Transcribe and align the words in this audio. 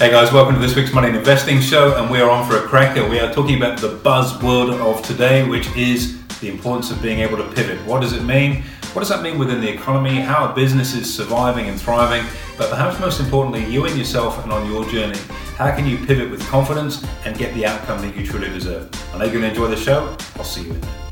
Hey 0.00 0.10
guys, 0.10 0.32
welcome 0.32 0.54
to 0.54 0.60
this 0.62 0.74
week's 0.74 0.94
Money 0.94 1.08
and 1.08 1.16
Investing 1.18 1.60
Show, 1.60 1.94
and 1.98 2.10
we 2.10 2.22
are 2.22 2.30
on 2.30 2.48
for 2.48 2.56
a 2.56 2.62
cracker. 2.62 3.06
We 3.06 3.20
are 3.20 3.30
talking 3.30 3.58
about 3.58 3.78
the 3.82 3.98
buzzword 3.98 4.72
of 4.80 5.04
today, 5.04 5.46
which 5.46 5.68
is 5.76 6.26
the 6.40 6.48
importance 6.48 6.90
of 6.90 7.02
being 7.02 7.18
able 7.18 7.36
to 7.36 7.44
pivot. 7.52 7.78
What 7.86 8.00
does 8.00 8.14
it 8.14 8.22
mean? 8.22 8.62
What 8.94 9.02
does 9.02 9.10
that 9.10 9.22
mean 9.22 9.38
within 9.38 9.60
the 9.60 9.68
economy? 9.68 10.18
How 10.18 10.46
are 10.46 10.54
businesses 10.54 11.14
surviving 11.14 11.68
and 11.68 11.78
thriving? 11.78 12.24
But 12.56 12.70
perhaps 12.70 12.98
most 12.98 13.20
importantly, 13.20 13.70
you 13.70 13.84
and 13.84 13.94
yourself 13.94 14.42
and 14.42 14.50
on 14.50 14.70
your 14.72 14.86
journey. 14.86 15.18
How 15.58 15.76
can 15.76 15.84
you 15.84 15.98
pivot 15.98 16.30
with 16.30 16.40
confidence 16.48 17.04
and 17.26 17.36
get 17.36 17.52
the 17.52 17.66
outcome 17.66 18.00
that 18.00 18.16
you 18.16 18.26
truly 18.26 18.48
deserve? 18.48 18.88
I 19.12 19.18
know 19.18 19.24
you're 19.24 19.34
going 19.34 19.42
to 19.42 19.50
enjoy 19.50 19.66
the 19.66 19.76
show. 19.76 20.16
I'll 20.36 20.44
see 20.44 20.62
you 20.62 20.70
in 20.70 20.80
there. 20.80 21.09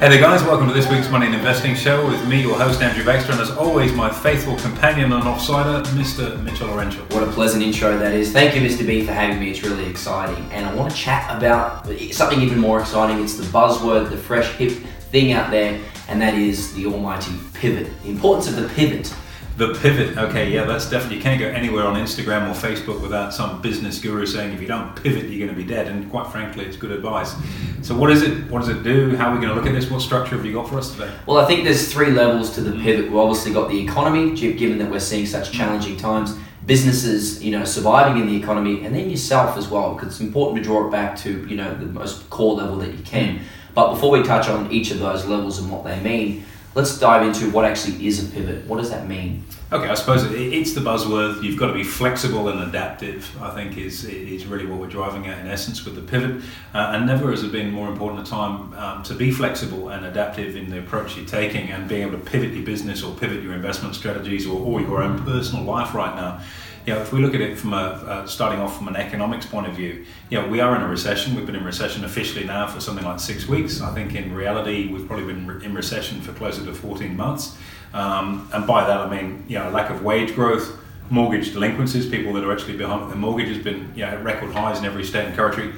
Hey 0.00 0.08
there, 0.10 0.20
guys, 0.20 0.42
welcome 0.42 0.66
to 0.66 0.74
this 0.74 0.90
week's 0.90 1.08
Money 1.08 1.26
and 1.26 1.34
Investing 1.36 1.74
Show 1.76 2.06
with 2.06 2.26
me, 2.26 2.42
your 2.42 2.58
host, 2.58 2.82
Andrew 2.82 3.04
Baxter, 3.04 3.30
and 3.30 3.40
as 3.40 3.50
always, 3.52 3.92
my 3.92 4.10
faithful 4.10 4.56
companion 4.56 5.12
and 5.12 5.22
offsider, 5.22 5.84
Mr. 5.86 6.42
Mitchell 6.42 6.66
Laurential. 6.66 7.04
What 7.06 7.22
a 7.22 7.30
pleasant 7.30 7.62
intro 7.62 7.96
that 7.96 8.12
is. 8.12 8.32
Thank 8.32 8.56
you, 8.56 8.60
Mr. 8.60 8.84
B, 8.84 9.06
for 9.06 9.12
having 9.12 9.38
me. 9.38 9.50
It's 9.50 9.62
really 9.62 9.86
exciting. 9.86 10.50
And 10.50 10.66
I 10.66 10.74
want 10.74 10.90
to 10.90 10.96
chat 10.96 11.34
about 11.34 11.86
something 12.12 12.40
even 12.42 12.58
more 12.58 12.80
exciting. 12.80 13.22
It's 13.22 13.36
the 13.36 13.44
buzzword, 13.44 14.10
the 14.10 14.16
fresh, 14.16 14.50
hip 14.56 14.72
thing 14.72 15.32
out 15.32 15.52
there, 15.52 15.80
and 16.08 16.20
that 16.20 16.34
is 16.34 16.74
the 16.74 16.86
almighty 16.86 17.32
pivot. 17.54 17.88
The 18.02 18.10
importance 18.10 18.48
of 18.48 18.56
the 18.56 18.68
pivot. 18.70 19.14
The 19.56 19.72
pivot, 19.74 20.18
okay, 20.18 20.50
yeah, 20.50 20.64
that's 20.64 20.90
definitely, 20.90 21.18
you 21.18 21.22
can't 21.22 21.38
go 21.38 21.46
anywhere 21.46 21.84
on 21.84 21.94
Instagram 21.94 22.50
or 22.50 22.54
Facebook 22.54 23.00
without 23.00 23.32
some 23.32 23.62
business 23.62 24.00
guru 24.00 24.26
saying 24.26 24.52
if 24.52 24.60
you 24.60 24.66
don't 24.66 25.00
pivot, 25.00 25.30
you're 25.30 25.46
going 25.46 25.56
to 25.56 25.64
be 25.64 25.68
dead. 25.68 25.86
And 25.86 26.10
quite 26.10 26.26
frankly, 26.32 26.64
it's 26.64 26.76
good 26.76 26.90
advice. 26.90 27.36
So, 27.82 27.96
what 27.96 28.10
is 28.10 28.22
it? 28.22 28.50
What 28.50 28.60
does 28.60 28.68
it 28.68 28.82
do? 28.82 29.14
How 29.14 29.30
are 29.30 29.34
we 29.34 29.40
going 29.40 29.50
to 29.50 29.54
look 29.54 29.66
at 29.66 29.72
this? 29.72 29.88
What 29.88 30.02
structure 30.02 30.34
have 30.34 30.44
you 30.44 30.52
got 30.52 30.68
for 30.68 30.78
us 30.78 30.90
today? 30.90 31.14
Well, 31.24 31.38
I 31.38 31.44
think 31.44 31.62
there's 31.62 31.92
three 31.92 32.10
levels 32.10 32.52
to 32.56 32.62
the 32.62 32.72
pivot. 32.82 33.04
We've 33.04 33.16
obviously 33.16 33.52
got 33.52 33.68
the 33.68 33.80
economy, 33.80 34.34
given 34.34 34.78
that 34.78 34.90
we're 34.90 34.98
seeing 34.98 35.24
such 35.24 35.52
challenging 35.52 35.96
times, 35.98 36.36
businesses, 36.66 37.40
you 37.40 37.52
know, 37.52 37.64
surviving 37.64 38.20
in 38.20 38.26
the 38.26 38.36
economy, 38.36 38.84
and 38.84 38.92
then 38.92 39.08
yourself 39.08 39.56
as 39.56 39.68
well, 39.68 39.94
because 39.94 40.08
it's 40.08 40.20
important 40.20 40.64
to 40.64 40.64
draw 40.64 40.88
it 40.88 40.90
back 40.90 41.16
to, 41.18 41.46
you 41.46 41.54
know, 41.54 41.72
the 41.76 41.86
most 41.86 42.28
core 42.28 42.54
level 42.56 42.76
that 42.78 42.92
you 42.92 43.04
can. 43.04 43.36
Hmm. 43.36 43.44
But 43.74 43.94
before 43.94 44.10
we 44.10 44.24
touch 44.24 44.48
on 44.48 44.72
each 44.72 44.90
of 44.90 44.98
those 44.98 45.26
levels 45.26 45.60
and 45.60 45.70
what 45.70 45.84
they 45.84 46.00
mean, 46.00 46.44
let's 46.74 46.98
dive 46.98 47.26
into 47.26 47.50
what 47.50 47.64
actually 47.64 48.06
is 48.06 48.26
a 48.26 48.32
pivot. 48.32 48.66
What 48.66 48.78
does 48.78 48.90
that 48.90 49.08
mean? 49.08 49.44
Okay, 49.72 49.88
I 49.88 49.94
suppose 49.94 50.22
it's 50.30 50.74
the 50.74 50.82
buzzword. 50.82 51.42
You've 51.42 51.58
got 51.58 51.68
to 51.68 51.72
be 51.72 51.82
flexible 51.82 52.48
and 52.48 52.60
adaptive. 52.60 53.34
I 53.42 53.50
think 53.50 53.78
is 53.78 54.04
is 54.04 54.44
really 54.44 54.66
what 54.66 54.78
we're 54.78 54.88
driving 54.88 55.26
at 55.26 55.38
in 55.38 55.46
essence 55.46 55.84
with 55.84 55.94
the 55.96 56.02
pivot. 56.02 56.42
Uh, 56.74 56.92
and 56.94 57.06
never 57.06 57.30
has 57.30 57.42
it 57.42 57.50
been 57.50 57.70
more 57.70 57.88
important 57.88 58.26
a 58.26 58.30
time 58.30 58.74
um, 58.74 59.02
to 59.04 59.14
be 59.14 59.30
flexible 59.30 59.88
and 59.88 60.04
adaptive 60.04 60.54
in 60.54 60.68
the 60.68 60.78
approach 60.78 61.16
you're 61.16 61.26
taking 61.26 61.70
and 61.70 61.88
being 61.88 62.02
able 62.02 62.18
to 62.18 62.24
pivot 62.24 62.52
your 62.52 62.64
business 62.64 63.02
or 63.02 63.14
pivot 63.16 63.42
your 63.42 63.54
investment 63.54 63.94
strategies 63.94 64.46
or, 64.46 64.60
or 64.60 64.80
your 64.82 65.02
own 65.02 65.22
personal 65.24 65.64
life 65.64 65.94
right 65.94 66.14
now 66.14 66.42
you 66.86 66.92
know, 66.92 67.00
if 67.00 67.12
we 67.12 67.20
look 67.20 67.34
at 67.34 67.40
it 67.40 67.58
from 67.58 67.72
a 67.72 67.76
uh, 67.76 68.26
starting 68.26 68.60
off 68.60 68.76
from 68.76 68.88
an 68.88 68.96
economics 68.96 69.46
point 69.46 69.66
of 69.66 69.74
view, 69.74 70.04
you 70.28 70.38
know, 70.38 70.46
we 70.48 70.60
are 70.60 70.76
in 70.76 70.82
a 70.82 70.88
recession. 70.88 71.34
We've 71.34 71.46
been 71.46 71.56
in 71.56 71.64
recession 71.64 72.04
officially 72.04 72.44
now 72.44 72.66
for 72.66 72.78
something 72.78 73.04
like 73.04 73.20
six 73.20 73.48
weeks. 73.48 73.80
I 73.80 73.94
think 73.94 74.14
in 74.14 74.34
reality, 74.34 74.92
we've 74.92 75.06
probably 75.06 75.32
been 75.32 75.62
in 75.62 75.74
recession 75.74 76.20
for 76.20 76.34
closer 76.34 76.62
to 76.64 76.74
14 76.74 77.16
months. 77.16 77.56
Um, 77.94 78.50
and 78.52 78.66
by 78.66 78.86
that, 78.86 78.98
I 78.98 79.08
mean, 79.08 79.44
you 79.48 79.58
know, 79.58 79.70
lack 79.70 79.88
of 79.88 80.02
wage 80.02 80.34
growth, 80.34 80.76
mortgage 81.08 81.52
delinquencies, 81.52 82.06
people 82.06 82.34
that 82.34 82.44
are 82.44 82.52
actually 82.52 82.76
behind 82.76 83.10
their 83.10 83.16
mortgage 83.16 83.48
has 83.48 83.64
been, 83.64 83.90
you 83.94 84.04
know, 84.04 84.20
record 84.20 84.52
highs 84.52 84.78
in 84.78 84.84
every 84.84 85.04
state 85.04 85.24
and 85.24 85.34
territory 85.34 85.72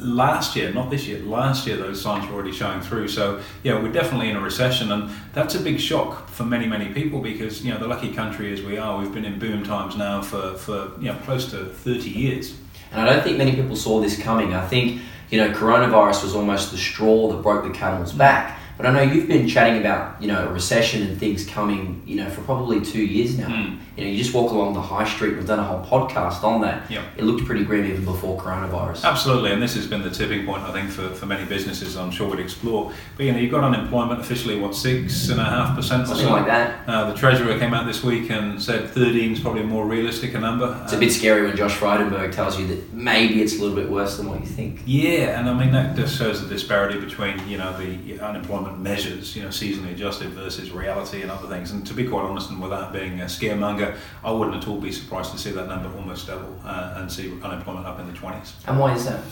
last 0.00 0.56
year, 0.56 0.72
not 0.72 0.90
this 0.90 1.06
year, 1.06 1.20
last 1.20 1.66
year 1.66 1.76
those 1.76 2.00
signs 2.00 2.26
were 2.26 2.34
already 2.34 2.52
showing 2.52 2.80
through. 2.80 3.08
So 3.08 3.40
yeah, 3.62 3.80
we're 3.80 3.92
definitely 3.92 4.30
in 4.30 4.36
a 4.36 4.40
recession, 4.40 4.90
and 4.92 5.10
that's 5.32 5.54
a 5.54 5.60
big 5.60 5.78
shock 5.78 6.28
for 6.28 6.44
many 6.44 6.66
many 6.66 6.92
people 6.92 7.20
because 7.20 7.64
you 7.64 7.72
know 7.72 7.78
the 7.78 7.86
lucky 7.86 8.12
country 8.12 8.52
as 8.52 8.62
we 8.62 8.78
are, 8.78 8.98
we've 8.98 9.12
been 9.12 9.24
in 9.24 9.38
boom 9.38 9.62
times 9.62 9.96
now 9.96 10.22
for 10.22 10.54
for 10.54 10.90
you 10.98 11.12
know 11.12 11.18
close 11.24 11.50
to 11.50 11.66
thirty 11.66 12.10
years. 12.10 12.56
And 12.92 13.00
I 13.00 13.12
don't 13.12 13.22
think 13.22 13.38
many 13.38 13.54
people 13.54 13.76
saw 13.76 14.00
this 14.00 14.20
coming. 14.20 14.54
I 14.54 14.66
think 14.66 15.00
you 15.30 15.38
know 15.38 15.52
coronavirus 15.52 16.24
was 16.24 16.34
almost 16.34 16.72
the 16.72 16.78
straw 16.78 17.28
that 17.28 17.42
broke 17.42 17.64
the 17.64 17.78
camel's 17.78 18.12
back. 18.12 18.58
But 18.80 18.94
I 18.94 19.04
know 19.04 19.12
you've 19.12 19.28
been 19.28 19.46
chatting 19.46 19.78
about 19.78 20.20
you 20.22 20.28
know 20.28 20.48
a 20.48 20.52
recession 20.52 21.02
and 21.02 21.18
things 21.18 21.46
coming 21.46 22.02
you 22.06 22.16
know 22.16 22.30
for 22.30 22.40
probably 22.42 22.80
two 22.80 23.04
years 23.04 23.36
now. 23.36 23.48
Mm. 23.48 23.78
You 23.96 24.04
know, 24.04 24.12
you 24.12 24.16
just 24.16 24.32
walk 24.32 24.50
along 24.50 24.72
the 24.72 24.80
high 24.80 25.06
street. 25.06 25.36
We've 25.36 25.46
done 25.46 25.58
a 25.58 25.64
whole 25.64 25.84
podcast 25.84 26.42
on 26.42 26.62
that. 26.62 26.90
Yep. 26.90 27.04
It 27.18 27.24
looked 27.24 27.44
pretty 27.44 27.64
grim 27.64 27.84
even 27.84 28.06
before 28.06 28.40
coronavirus. 28.40 29.04
Absolutely, 29.04 29.52
and 29.52 29.60
this 29.60 29.74
has 29.74 29.86
been 29.86 30.00
the 30.00 30.10
tipping 30.10 30.46
point 30.46 30.62
I 30.62 30.72
think 30.72 30.90
for, 30.90 31.10
for 31.10 31.26
many 31.26 31.44
businesses. 31.44 31.96
I'm 31.96 32.10
sure 32.10 32.30
we'd 32.30 32.40
explore. 32.40 32.92
But 33.16 33.26
you 33.26 33.32
know, 33.32 33.38
you've 33.38 33.50
got 33.50 33.62
unemployment 33.62 34.20
officially 34.20 34.58
what 34.58 34.74
six 34.74 35.28
and 35.28 35.40
a 35.40 35.44
half 35.44 35.76
percent 35.76 36.04
or 36.04 36.06
something 36.06 36.30
like 36.30 36.46
that. 36.46 36.88
Uh, 36.88 37.12
the 37.12 37.18
treasurer 37.18 37.58
came 37.58 37.74
out 37.74 37.86
this 37.86 38.02
week 38.02 38.30
and 38.30 38.62
said 38.62 38.88
13 38.88 39.32
is 39.32 39.40
probably 39.40 39.60
a 39.60 39.64
more 39.64 39.84
realistic 39.86 40.34
a 40.34 40.40
number. 40.40 40.80
It's 40.84 40.94
a 40.94 40.98
bit 40.98 41.12
scary 41.12 41.46
when 41.46 41.56
Josh 41.56 41.76
Frydenberg 41.76 42.32
tells 42.32 42.58
you 42.58 42.66
that 42.68 42.92
maybe 42.94 43.42
it's 43.42 43.58
a 43.58 43.60
little 43.60 43.76
bit 43.76 43.90
worse 43.90 44.16
than 44.16 44.28
what 44.28 44.40
you 44.40 44.46
think. 44.46 44.80
Yeah, 44.86 45.38
and 45.38 45.48
I 45.48 45.52
mean 45.52 45.72
that 45.72 45.96
just 45.96 46.16
shows 46.16 46.40
the 46.40 46.48
disparity 46.48 46.98
between 46.98 47.46
you 47.48 47.58
know 47.58 47.76
the 47.76 48.20
unemployment 48.20 48.69
measures. 48.76 49.36
You 49.36 49.42
know 49.42 49.48
seasonally 49.48 49.92
adjusted 49.92 50.30
versus 50.30 50.70
reality 50.70 51.22
and 51.22 51.30
other 51.30 51.48
things. 51.48 51.70
And 51.70 51.86
to 51.86 51.94
be 51.94 52.06
quite 52.06 52.24
honest, 52.24 52.50
and 52.50 52.60
without 52.60 52.92
being 52.92 53.20
a 53.20 53.24
scaremonger, 53.24 53.96
I 54.24 54.30
wouldn't 54.30 54.56
at 54.56 54.68
all 54.68 54.80
be 54.80 54.92
surprised 54.92 55.32
to 55.32 55.38
see 55.38 55.50
that 55.52 55.68
number 55.68 55.90
almost 55.96 56.26
double 56.26 56.58
uh, 56.64 56.94
and 56.96 57.10
see 57.10 57.30
unemployment 57.42 57.86
up 57.86 57.98
in 58.00 58.06
the 58.06 58.12
20s. 58.12 58.52
And 58.66 58.78
why 58.78 58.94
is 58.94 59.04
that? 59.06 59.22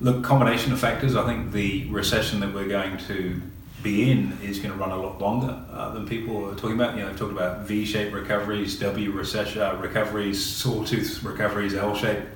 Look, 0.00 0.24
combination 0.24 0.72
of 0.72 0.80
factors. 0.80 1.14
I 1.16 1.24
think 1.24 1.52
the 1.52 1.88
recession 1.90 2.40
that 2.40 2.52
we're 2.52 2.68
going 2.68 2.98
to 3.06 3.40
be 3.82 4.10
in 4.10 4.36
is 4.42 4.58
going 4.58 4.72
to 4.72 4.78
run 4.78 4.90
a 4.90 4.96
lot 4.96 5.20
longer 5.20 5.62
uh, 5.70 5.92
than 5.92 6.08
people 6.08 6.50
are 6.50 6.54
talking 6.54 6.74
about. 6.74 6.96
You 6.96 7.02
know, 7.02 7.08
they've 7.08 7.18
talked 7.18 7.32
about 7.32 7.60
V-shaped 7.66 8.12
recoveries, 8.12 8.78
W 8.80 9.12
recession 9.12 9.62
uh, 9.62 9.76
recoveries, 9.76 10.44
sawtooth 10.44 11.22
recoveries, 11.22 11.74
L-shaped. 11.74 12.26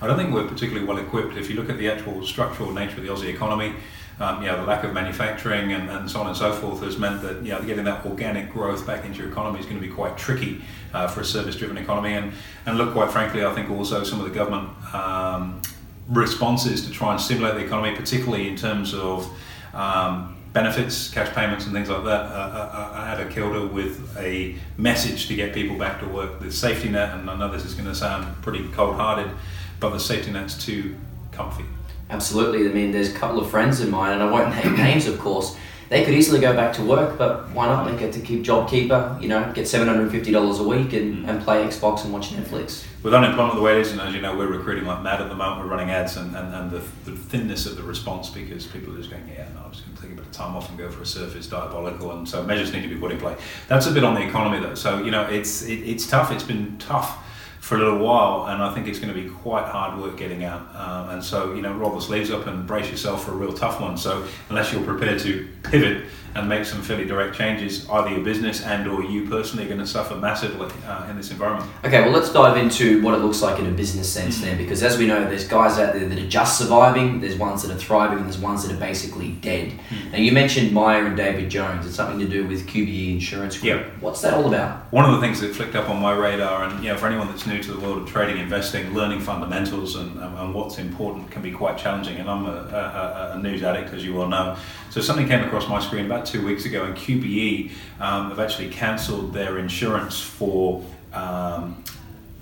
I 0.00 0.06
don't 0.06 0.16
think 0.16 0.32
we're 0.32 0.46
particularly 0.46 0.86
well 0.86 0.98
equipped. 0.98 1.36
If 1.36 1.50
you 1.50 1.56
look 1.56 1.70
at 1.70 1.78
the 1.78 1.90
actual 1.90 2.24
structural 2.24 2.72
nature 2.72 2.98
of 2.98 3.02
the 3.02 3.08
Aussie 3.08 3.34
economy, 3.34 3.74
um, 4.20 4.42
you 4.42 4.48
know, 4.48 4.56
the 4.56 4.66
lack 4.66 4.84
of 4.84 4.92
manufacturing 4.92 5.72
and, 5.72 5.88
and 5.90 6.10
so 6.10 6.20
on 6.20 6.26
and 6.26 6.36
so 6.36 6.52
forth 6.52 6.82
has 6.82 6.98
meant 6.98 7.22
that 7.22 7.42
you 7.42 7.50
know, 7.50 7.62
getting 7.62 7.84
that 7.84 8.04
organic 8.04 8.52
growth 8.52 8.86
back 8.86 9.04
into 9.04 9.18
your 9.20 9.28
economy 9.30 9.60
is 9.60 9.66
going 9.66 9.80
to 9.80 9.86
be 9.86 9.92
quite 9.92 10.18
tricky 10.18 10.62
uh, 10.92 11.06
for 11.06 11.20
a 11.20 11.24
service-driven 11.24 11.78
economy. 11.78 12.14
And, 12.14 12.32
and 12.66 12.78
look, 12.78 12.92
quite 12.92 13.12
frankly, 13.12 13.44
I 13.44 13.54
think 13.54 13.70
also 13.70 14.02
some 14.02 14.20
of 14.20 14.28
the 14.28 14.34
government 14.34 14.70
um, 14.94 15.62
responses 16.08 16.84
to 16.86 16.90
try 16.90 17.12
and 17.12 17.20
stimulate 17.20 17.54
the 17.54 17.64
economy, 17.64 17.94
particularly 17.94 18.48
in 18.48 18.56
terms 18.56 18.92
of 18.92 19.30
um, 19.72 20.36
benefits, 20.52 21.10
cash 21.10 21.32
payments, 21.34 21.66
and 21.66 21.74
things 21.74 21.88
like 21.88 22.04
that, 22.04 22.22
uh, 22.26 22.92
uh, 22.94 23.04
at 23.06 23.20
a 23.20 23.26
kilter 23.26 23.66
with 23.66 24.16
a 24.18 24.56
message 24.76 25.28
to 25.28 25.36
get 25.36 25.54
people 25.54 25.76
back 25.76 26.00
to 26.00 26.08
work. 26.08 26.40
The 26.40 26.50
safety 26.50 26.88
net, 26.88 27.14
and 27.14 27.30
I 27.30 27.36
know 27.36 27.50
this 27.50 27.64
is 27.64 27.74
going 27.74 27.86
to 27.86 27.94
sound 27.94 28.42
pretty 28.42 28.66
cold-hearted, 28.68 29.30
but 29.78 29.90
the 29.90 30.00
safety 30.00 30.32
net's 30.32 30.64
too 30.64 30.96
comfy. 31.30 31.64
Absolutely. 32.10 32.68
I 32.68 32.72
mean, 32.72 32.92
there's 32.92 33.10
a 33.10 33.18
couple 33.18 33.38
of 33.38 33.50
friends 33.50 33.80
of 33.80 33.90
mine, 33.90 34.12
and 34.12 34.22
I 34.22 34.30
won't 34.30 34.54
name 34.64 34.76
names, 34.76 35.06
of 35.06 35.18
course. 35.18 35.56
They 35.88 36.04
could 36.04 36.14
easily 36.14 36.38
go 36.38 36.54
back 36.54 36.74
to 36.74 36.82
work, 36.82 37.16
but 37.16 37.50
why 37.50 37.66
not? 37.66 37.90
They 37.90 37.98
get 37.98 38.12
to 38.12 38.20
keep 38.20 38.44
JobKeeper, 38.44 39.22
you 39.22 39.28
know, 39.28 39.50
get 39.54 39.64
$750 39.64 40.60
a 40.60 40.62
week 40.62 40.92
and, 40.92 41.24
hmm. 41.24 41.28
and 41.28 41.42
play 41.42 41.64
Xbox 41.64 42.04
and 42.04 42.12
watch 42.12 42.30
Netflix. 42.30 42.84
With 43.02 43.14
unemployment 43.14 43.54
the 43.54 43.62
way 43.62 43.76
it 43.76 43.80
is, 43.80 43.92
and 43.92 44.00
as 44.00 44.14
you 44.14 44.20
know, 44.20 44.36
we're 44.36 44.48
recruiting 44.48 44.84
like 44.84 45.02
mad 45.02 45.22
at 45.22 45.30
the 45.30 45.34
moment, 45.34 45.64
we're 45.64 45.70
running 45.70 45.90
ads, 45.90 46.18
and, 46.18 46.36
and, 46.36 46.54
and 46.54 46.70
the, 46.70 46.82
the 47.10 47.16
thinness 47.16 47.64
of 47.64 47.76
the 47.76 47.82
response 47.82 48.28
because 48.28 48.66
people 48.66 48.92
are 48.92 48.98
just 48.98 49.10
going, 49.10 49.26
yeah, 49.28 49.48
no, 49.54 49.62
I'm 49.64 49.72
just 49.72 49.86
going 49.86 49.96
to 49.96 50.02
take 50.02 50.12
a 50.12 50.14
bit 50.14 50.26
of 50.26 50.32
time 50.32 50.54
off 50.54 50.68
and 50.68 50.76
go 50.76 50.90
for 50.90 51.02
a 51.02 51.06
surf 51.06 51.34
is 51.36 51.46
diabolical, 51.46 52.12
and 52.12 52.28
so 52.28 52.42
measures 52.42 52.72
need 52.72 52.82
to 52.82 52.88
be 52.88 52.96
put 52.96 53.10
in 53.10 53.18
place. 53.18 53.38
That's 53.68 53.86
a 53.86 53.92
bit 53.92 54.04
on 54.04 54.14
the 54.14 54.26
economy, 54.26 54.60
though. 54.60 54.74
So, 54.74 55.02
you 55.02 55.10
know, 55.10 55.22
it's, 55.22 55.62
it, 55.62 55.78
it's 55.78 56.06
tough. 56.06 56.32
It's 56.32 56.44
been 56.44 56.76
tough 56.78 57.24
for 57.68 57.74
a 57.74 57.78
little 57.78 57.98
while, 57.98 58.46
and 58.46 58.62
I 58.62 58.72
think 58.72 58.88
it's 58.88 58.98
going 58.98 59.12
to 59.14 59.22
be 59.22 59.28
quite 59.28 59.66
hard 59.66 60.00
work 60.00 60.16
getting 60.16 60.42
out. 60.42 60.74
Um, 60.74 61.10
and 61.10 61.22
so, 61.22 61.52
you 61.52 61.60
know, 61.60 61.74
roll 61.74 61.94
the 61.94 62.00
sleeves 62.00 62.30
up 62.30 62.46
and 62.46 62.66
brace 62.66 62.90
yourself 62.90 63.26
for 63.26 63.32
a 63.32 63.34
real 63.34 63.52
tough 63.52 63.78
one. 63.78 63.98
So, 63.98 64.24
unless 64.48 64.72
you're 64.72 64.82
prepared 64.82 65.20
to 65.20 65.46
pivot 65.64 66.06
and 66.38 66.48
make 66.48 66.64
some 66.64 66.82
fairly 66.82 67.04
direct 67.04 67.36
changes, 67.36 67.88
either 67.90 68.10
your 68.10 68.24
business 68.24 68.62
and 68.64 68.86
or 68.86 69.02
you 69.02 69.28
personally 69.28 69.64
are 69.64 69.68
going 69.68 69.80
to 69.80 69.86
suffer 69.86 70.14
massively 70.16 70.68
uh, 70.86 71.06
in 71.10 71.16
this 71.16 71.30
environment. 71.30 71.70
Okay, 71.84 72.00
well, 72.02 72.10
let's 72.10 72.32
dive 72.32 72.56
into 72.56 73.02
what 73.02 73.14
it 73.14 73.18
looks 73.18 73.42
like 73.42 73.58
in 73.58 73.66
a 73.66 73.70
business 73.70 74.10
sense 74.10 74.36
mm-hmm. 74.36 74.46
then, 74.46 74.58
because 74.58 74.82
as 74.82 74.96
we 74.98 75.06
know, 75.06 75.24
there's 75.24 75.46
guys 75.46 75.78
out 75.78 75.94
there 75.94 76.08
that 76.08 76.18
are 76.18 76.28
just 76.28 76.58
surviving, 76.58 77.20
there's 77.20 77.36
ones 77.36 77.62
that 77.62 77.74
are 77.74 77.78
thriving, 77.78 78.18
and 78.18 78.26
there's 78.26 78.38
ones 78.38 78.66
that 78.66 78.74
are 78.74 78.80
basically 78.80 79.32
dead. 79.32 79.70
Mm-hmm. 79.70 80.12
Now, 80.12 80.18
you 80.18 80.32
mentioned 80.32 80.72
Myer 80.72 81.06
and 81.06 81.16
David 81.16 81.50
Jones. 81.50 81.86
It's 81.86 81.96
something 81.96 82.18
to 82.20 82.28
do 82.28 82.46
with 82.46 82.66
QBE 82.66 83.14
Insurance 83.14 83.58
Group. 83.58 83.86
Yep. 83.86 84.00
What's 84.00 84.20
that 84.22 84.34
all 84.34 84.46
about? 84.46 84.92
One 84.92 85.04
of 85.04 85.12
the 85.12 85.20
things 85.20 85.40
that 85.40 85.54
flicked 85.54 85.74
up 85.74 85.88
on 85.90 86.00
my 86.00 86.14
radar, 86.14 86.64
and 86.64 86.82
you 86.82 86.90
know, 86.90 86.96
for 86.96 87.06
anyone 87.06 87.28
that's 87.28 87.46
new 87.46 87.62
to 87.62 87.72
the 87.72 87.80
world 87.80 88.02
of 88.02 88.08
trading, 88.08 88.38
investing, 88.38 88.94
learning 88.94 89.20
fundamentals 89.20 89.96
and, 89.96 90.18
and 90.18 90.54
what's 90.54 90.78
important 90.78 91.30
can 91.30 91.42
be 91.42 91.52
quite 91.52 91.76
challenging. 91.76 92.16
And 92.16 92.30
I'm 92.30 92.46
a, 92.46 93.32
a, 93.32 93.32
a 93.34 93.42
news 93.42 93.62
addict, 93.62 93.92
as 93.92 94.04
you 94.04 94.14
well 94.14 94.28
know. 94.28 94.56
So 94.90 95.00
something 95.00 95.28
came 95.28 95.44
across 95.44 95.68
my 95.68 95.80
screen 95.80 96.06
about 96.06 96.24
two 96.30 96.44
weeks 96.44 96.64
ago, 96.64 96.84
and 96.84 96.96
QBE 96.96 97.70
um, 98.00 98.30
have 98.30 98.40
actually 98.40 98.70
cancelled 98.70 99.32
their 99.32 99.58
insurance 99.58 100.20
for 100.20 100.84
um, 101.12 101.82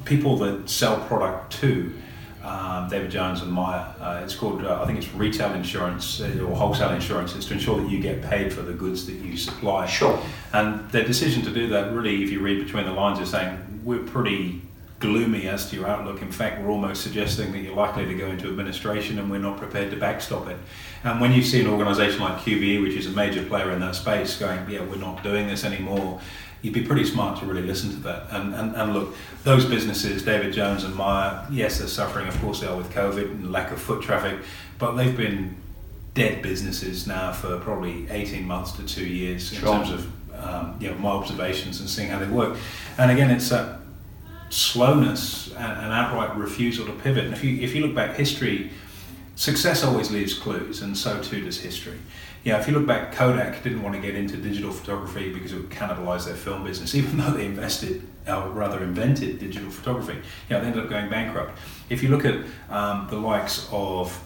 people 0.04 0.36
that 0.38 0.68
sell 0.68 1.00
product 1.06 1.52
to. 1.60 1.94
Um, 2.42 2.88
David 2.88 3.10
Jones 3.10 3.42
and 3.42 3.50
Myer. 3.50 3.92
Uh, 4.00 4.20
it's 4.22 4.36
called, 4.36 4.64
uh, 4.64 4.80
I 4.80 4.86
think 4.86 4.98
it's 4.98 5.12
retail 5.14 5.52
insurance 5.54 6.20
uh, 6.20 6.46
or 6.48 6.54
wholesale 6.54 6.92
insurance. 6.92 7.34
It's 7.34 7.46
to 7.46 7.54
ensure 7.54 7.80
that 7.80 7.90
you 7.90 7.98
get 7.98 8.22
paid 8.22 8.52
for 8.52 8.62
the 8.62 8.72
goods 8.72 9.04
that 9.06 9.14
you 9.14 9.36
supply. 9.36 9.84
Sure. 9.86 10.22
And 10.52 10.88
their 10.90 11.04
decision 11.04 11.42
to 11.42 11.50
do 11.50 11.66
that, 11.70 11.92
really, 11.92 12.22
if 12.22 12.30
you 12.30 12.38
read 12.38 12.64
between 12.64 12.84
the 12.84 12.92
lines, 12.92 13.18
is 13.18 13.30
saying 13.30 13.80
we're 13.84 14.04
pretty 14.04 14.62
gloomy 14.98 15.46
as 15.46 15.69
to 15.70 15.76
your 15.76 15.87
outlook. 15.87 16.22
In 16.22 16.32
fact, 16.32 16.62
we're 16.62 16.70
almost 16.70 17.02
suggesting 17.02 17.52
that 17.52 17.58
you're 17.58 17.75
likely 17.75 18.06
to 18.06 18.14
go 18.14 18.28
into 18.28 18.48
administration 18.48 19.19
and 19.19 19.31
we're 19.31 19.38
not 19.38 19.58
prepared 19.58 19.90
to 19.90 19.96
backstop 19.96 20.48
it. 20.48 20.56
And 21.04 21.20
when 21.20 21.32
you 21.32 21.43
see 21.43 21.60
an 21.60 21.66
organisation 21.66 22.20
like 22.20 22.38
QBE, 22.38 22.82
which 22.82 22.94
is 22.94 23.06
a 23.06 23.10
major 23.10 23.44
player 23.44 23.70
in 23.72 23.81
that 23.81 23.94
space, 23.94 24.38
going, 24.38 24.69
yeah, 24.70 24.81
we're 24.81 24.96
not 24.96 25.22
doing 25.22 25.46
this 25.48 25.64
anymore, 25.64 26.20
you'd 26.62 26.72
be 26.72 26.82
pretty 26.82 27.04
smart 27.04 27.38
to 27.40 27.46
really 27.46 27.62
listen 27.62 27.90
to 27.90 27.96
that. 27.96 28.26
And, 28.31 28.54
and, 28.54 28.75
and 28.75 28.94
look, 28.94 29.14
those 29.44 29.66
businesses, 29.66 30.25
David 30.25 30.54
Jones 30.54 30.84
and 30.84 30.94
Myer, 30.94 31.46
yes, 31.50 31.78
they're 31.78 31.88
suffering, 31.88 32.26
of 32.26 32.40
course, 32.40 32.60
they 32.60 32.66
are 32.66 32.76
with 32.76 32.90
COVID 32.92 33.31
and 33.31 33.52
lack 33.52 33.70
of 33.72 33.81
foot 33.81 34.02
traffic, 34.02 34.38
but 34.78 34.92
they've 34.92 35.16
been 35.16 35.56
dead 36.14 36.40
businesses 36.40 37.06
now 37.06 37.31
for 37.32 37.58
probably 37.60 38.08
18 38.10 38.46
months 38.46 38.72
to 38.72 38.87
two 38.87 39.06
years 39.06 39.52
in 39.52 39.58
Sure. 39.58 39.75
terms 39.75 39.90
of 39.90 40.10
um, 40.42 40.76
you 40.81 40.90
know, 40.90 40.96
my 40.99 41.10
observations 41.10 41.81
and 41.81 41.88
seeing 41.88 42.08
how 42.08 42.19
they 42.19 42.26
work. 42.26 42.56
And 42.99 43.10
again, 43.10 43.31
it's 43.31 43.49
that 43.50 43.81
slowness 44.50 45.52
and, 45.54 45.93
outright 45.93 46.37
refusal 46.37 46.87
to 46.87 46.93
pivot. 46.93 47.25
And 47.25 47.34
if 47.34 47.43
you, 47.43 47.58
if 47.60 47.75
you 47.75 47.87
look 47.87 47.94
back 47.94 48.16
history, 48.16 48.70
success 49.34 49.84
always 49.84 50.10
leaves 50.10 50.34
clues, 50.34 50.82
and 50.82 50.96
so 50.96 51.22
too 51.22 51.44
does 51.44 51.60
history. 51.60 51.98
Yeah, 52.44 52.60
if 52.60 52.69
you 52.69 52.75
look 52.75 52.87
back, 52.87 53.12
Kodak 53.12 53.62
didn't 53.64 53.82
want 53.82 53.96
to 53.96 54.00
get 54.00 54.14
into 54.14 54.37
digital 54.37 54.70
photography 54.70 55.32
because 55.32 55.52
it 55.52 55.56
would 55.56 55.70
cannibalize 55.70 56.26
their 56.26 56.37
film 56.37 56.64
business, 56.64 56.94
even 56.96 57.16
though 57.16 57.31
they 57.31 57.46
invested, 57.46 58.06
or 58.28 58.48
rather 58.50 58.82
invented 58.82 59.38
digital 59.38 59.70
photography. 59.70 60.19
Yeah, 60.49 60.60
they 60.60 60.66
ended 60.66 60.84
up 60.84 60.90
going 60.90 61.10
bankrupt. 61.10 61.58
If 61.90 62.02
you 62.02 62.08
look 62.08 62.25
at 62.25 62.37
um, 62.70 63.08
the 63.10 63.19
likes 63.19 63.69
of 63.72 64.20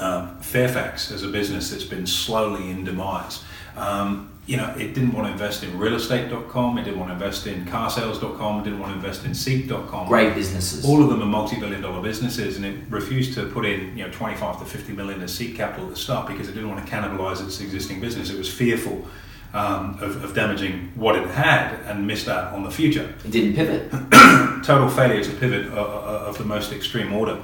um, 0.00 0.38
Fairfax 0.40 1.10
as 1.10 1.22
a 1.22 1.28
business 1.28 1.70
that's 1.70 1.84
been 1.84 2.06
slowly 2.06 2.70
in 2.70 2.84
demise. 2.84 3.42
Um, 3.76 4.32
you 4.50 4.56
know, 4.56 4.74
it 4.76 4.94
didn't 4.94 5.12
want 5.12 5.28
to 5.28 5.32
invest 5.32 5.62
in 5.62 5.70
realestate.com, 5.78 6.76
it 6.76 6.82
didn't 6.82 6.98
want 6.98 7.10
to 7.10 7.14
invest 7.14 7.46
in 7.46 7.64
carsales.com, 7.66 8.60
it 8.60 8.64
didn't 8.64 8.80
want 8.80 8.90
to 8.90 8.96
invest 8.96 9.24
in 9.24 9.32
seek.com. 9.32 10.08
Great 10.08 10.34
businesses. 10.34 10.84
All 10.84 11.00
of 11.00 11.08
them 11.08 11.22
are 11.22 11.26
multi-billion 11.26 11.80
dollar 11.80 12.02
businesses 12.02 12.56
and 12.56 12.66
it 12.66 12.76
refused 12.88 13.34
to 13.34 13.48
put 13.50 13.64
in, 13.64 13.96
you 13.96 14.04
know, 14.04 14.10
25 14.10 14.58
to 14.58 14.64
50 14.64 14.92
million 14.94 15.22
as 15.22 15.32
seed 15.32 15.54
capital 15.54 15.84
at 15.86 15.90
the 15.90 15.96
start 15.96 16.26
because 16.26 16.48
it 16.48 16.54
didn't 16.54 16.68
want 16.68 16.84
to 16.84 16.92
cannibalize 16.92 17.44
its 17.46 17.60
existing 17.60 18.00
business. 18.00 18.28
It 18.28 18.38
was 18.38 18.52
fearful 18.52 19.06
um, 19.54 19.96
of, 20.00 20.24
of 20.24 20.34
damaging 20.34 20.90
what 20.96 21.14
it 21.14 21.28
had 21.28 21.74
and 21.84 22.04
missed 22.04 22.26
out 22.26 22.52
on 22.52 22.64
the 22.64 22.72
future 22.72 23.14
It 23.24 23.30
didn't 23.30 23.54
pivot. 23.54 23.88
total 24.64 24.88
failure 24.88 25.22
to 25.22 25.30
pivot 25.36 25.66
of, 25.66 25.74
of 25.74 26.38
the 26.38 26.44
most 26.44 26.72
extreme 26.72 27.12
order. 27.12 27.40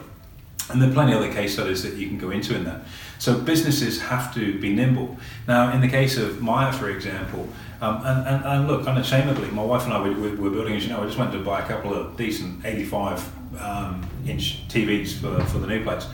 And 0.71 0.83
there 0.83 0.91
are 0.91 0.93
plenty 0.93 1.13
of 1.13 1.19
other 1.19 1.33
case 1.33 1.53
studies 1.53 1.83
that 1.85 1.95
you 1.95 2.09
can 2.09 2.19
go 2.19 2.31
into 2.31 2.55
in 2.55 2.65
that. 2.65 2.83
So 3.19 3.39
businesses 3.39 4.01
have 4.01 4.35
to 4.35 4.59
be 4.59 4.75
nimble. 4.75 5.17
Now, 5.47 5.73
in 5.73 5.81
the 5.81 5.89
case 5.89 6.17
of 6.17 6.43
Myer, 6.43 6.73
for 6.73 6.91
example, 6.91 7.49
um, 7.81 7.97
and, 8.05 8.27
and, 8.27 8.45
and 8.45 8.69
look, 8.69 8.87
unashamedly, 8.87 9.51
my 9.51 9.63
wife 9.63 9.85
and 9.85 9.93
I, 9.93 10.03
we, 10.03 10.11
we, 10.15 10.31
we're 10.35 10.51
building, 10.51 10.75
as 10.75 10.85
you 10.85 10.91
know, 10.91 11.03
I 11.03 11.07
just 11.07 11.19
went 11.19 11.33
to 11.33 11.39
buy 11.39 11.61
a 11.61 11.67
couple 11.67 11.95
of 11.95 12.17
decent 12.17 12.65
85 12.65 13.61
um, 13.61 14.09
inch 14.27 14.67
TVs 14.69 15.13
for, 15.21 15.45
for 15.47 15.59
the 15.59 15.67
new 15.67 15.83
place. 15.85 16.07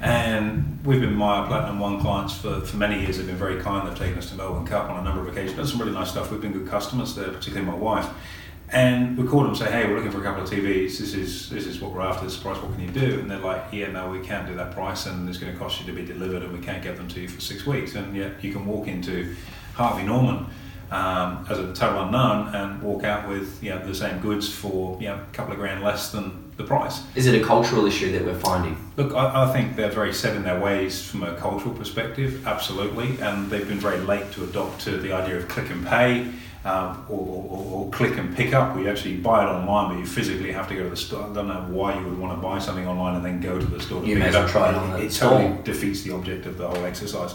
And 0.00 0.78
we've 0.84 1.00
been 1.00 1.14
Myer 1.14 1.46
Platinum 1.46 1.78
One 1.78 2.00
clients 2.00 2.34
for, 2.34 2.60
for 2.60 2.76
many 2.78 3.02
years. 3.02 3.18
They've 3.18 3.26
been 3.26 3.36
very 3.36 3.60
kind. 3.60 3.86
They've 3.86 3.98
taken 3.98 4.16
us 4.16 4.30
to 4.30 4.36
Melbourne 4.36 4.66
Cup 4.66 4.88
on 4.88 5.00
a 5.00 5.02
number 5.02 5.20
of 5.20 5.28
occasions. 5.28 5.58
Done 5.58 5.66
some 5.66 5.80
really 5.80 5.92
nice 5.92 6.10
stuff. 6.10 6.30
We've 6.30 6.40
been 6.40 6.52
good 6.52 6.68
customers 6.68 7.14
there, 7.14 7.28
particularly 7.28 7.66
my 7.66 7.76
wife. 7.76 8.08
And 8.72 9.18
we 9.18 9.26
called 9.26 9.44
them 9.44 9.50
and 9.50 9.58
say, 9.58 9.70
hey, 9.70 9.86
we're 9.88 9.96
looking 9.96 10.12
for 10.12 10.20
a 10.20 10.22
couple 10.22 10.44
of 10.44 10.48
TVs. 10.48 10.98
This 10.98 11.14
is 11.14 11.50
this 11.50 11.66
is 11.66 11.80
what 11.80 11.92
we're 11.92 12.02
after. 12.02 12.24
This 12.24 12.36
price. 12.36 12.56
What 12.58 12.72
can 12.74 12.80
you 12.82 12.90
do? 12.90 13.18
And 13.18 13.30
they're 13.30 13.38
like, 13.38 13.64
yeah, 13.72 13.90
no, 13.90 14.10
we 14.10 14.20
can't 14.20 14.46
do 14.46 14.54
that 14.54 14.72
price, 14.72 15.06
and 15.06 15.28
it's 15.28 15.38
going 15.38 15.52
to 15.52 15.58
cost 15.58 15.80
you 15.80 15.86
to 15.86 15.92
be 15.92 16.04
delivered, 16.04 16.42
and 16.42 16.52
we 16.52 16.64
can't 16.64 16.82
get 16.82 16.96
them 16.96 17.08
to 17.08 17.20
you 17.20 17.28
for 17.28 17.40
six 17.40 17.66
weeks. 17.66 17.96
And 17.96 18.16
yet 18.16 18.42
you 18.44 18.52
can 18.52 18.64
walk 18.66 18.86
into 18.86 19.34
Harvey 19.74 20.04
Norman 20.04 20.46
um, 20.90 21.46
as 21.48 21.58
a 21.58 21.72
total 21.72 22.02
unknown 22.04 22.54
and 22.54 22.82
walk 22.82 23.04
out 23.04 23.28
with 23.28 23.62
you 23.62 23.70
know 23.70 23.84
the 23.84 23.94
same 23.94 24.20
goods 24.20 24.52
for 24.52 24.96
you 25.00 25.08
know 25.08 25.14
a 25.14 25.34
couple 25.34 25.52
of 25.52 25.58
grand 25.58 25.82
less 25.82 26.10
than 26.12 26.50
the 26.56 26.64
price. 26.64 27.02
Is 27.14 27.26
it 27.26 27.40
a 27.40 27.44
cultural 27.44 27.86
issue 27.86 28.12
that 28.12 28.24
we're 28.24 28.38
finding? 28.38 28.76
Look, 28.96 29.14
I, 29.14 29.44
I 29.44 29.52
think 29.52 29.76
they're 29.76 29.90
very 29.90 30.12
set 30.12 30.36
in 30.36 30.42
their 30.42 30.60
ways 30.60 31.02
from 31.02 31.22
a 31.22 31.34
cultural 31.36 31.74
perspective, 31.74 32.46
absolutely, 32.46 33.20
and 33.20 33.50
they've 33.50 33.66
been 33.66 33.80
very 33.80 33.98
late 33.98 34.30
to 34.32 34.44
adopt 34.44 34.82
to 34.82 34.98
the 34.98 35.12
idea 35.12 35.38
of 35.38 35.48
click 35.48 35.70
and 35.70 35.86
pay. 35.86 36.30
Um, 36.62 37.06
or, 37.08 37.18
or, 37.18 37.72
or 37.72 37.90
click 37.90 38.18
and 38.18 38.36
pick 38.36 38.52
up, 38.52 38.76
you 38.76 38.86
actually 38.90 39.16
buy 39.16 39.42
it 39.44 39.48
online, 39.48 39.94
but 39.94 39.98
you 39.98 40.04
physically 40.06 40.52
have 40.52 40.68
to 40.68 40.74
go 40.74 40.82
to 40.82 40.90
the 40.90 40.96
store. 40.96 41.22
I 41.22 41.32
don't 41.32 41.48
know 41.48 41.66
why 41.70 41.98
you 41.98 42.04
would 42.04 42.18
want 42.18 42.36
to 42.36 42.42
buy 42.46 42.58
something 42.58 42.86
online 42.86 43.16
and 43.16 43.24
then 43.24 43.40
go 43.40 43.58
to 43.58 43.64
the 43.64 43.80
store 43.80 44.02
to 44.02 44.06
You 44.06 44.16
pick 44.16 44.24
may 44.24 44.28
it 44.28 44.34
up. 44.34 44.50
try 44.50 44.68
it 44.68 44.74
on 44.74 45.00
it 45.00 45.10
store. 45.10 45.30
totally 45.30 45.62
defeats 45.62 46.02
the 46.02 46.12
object 46.12 46.44
of 46.44 46.58
the 46.58 46.68
whole 46.68 46.84
exercise. 46.84 47.34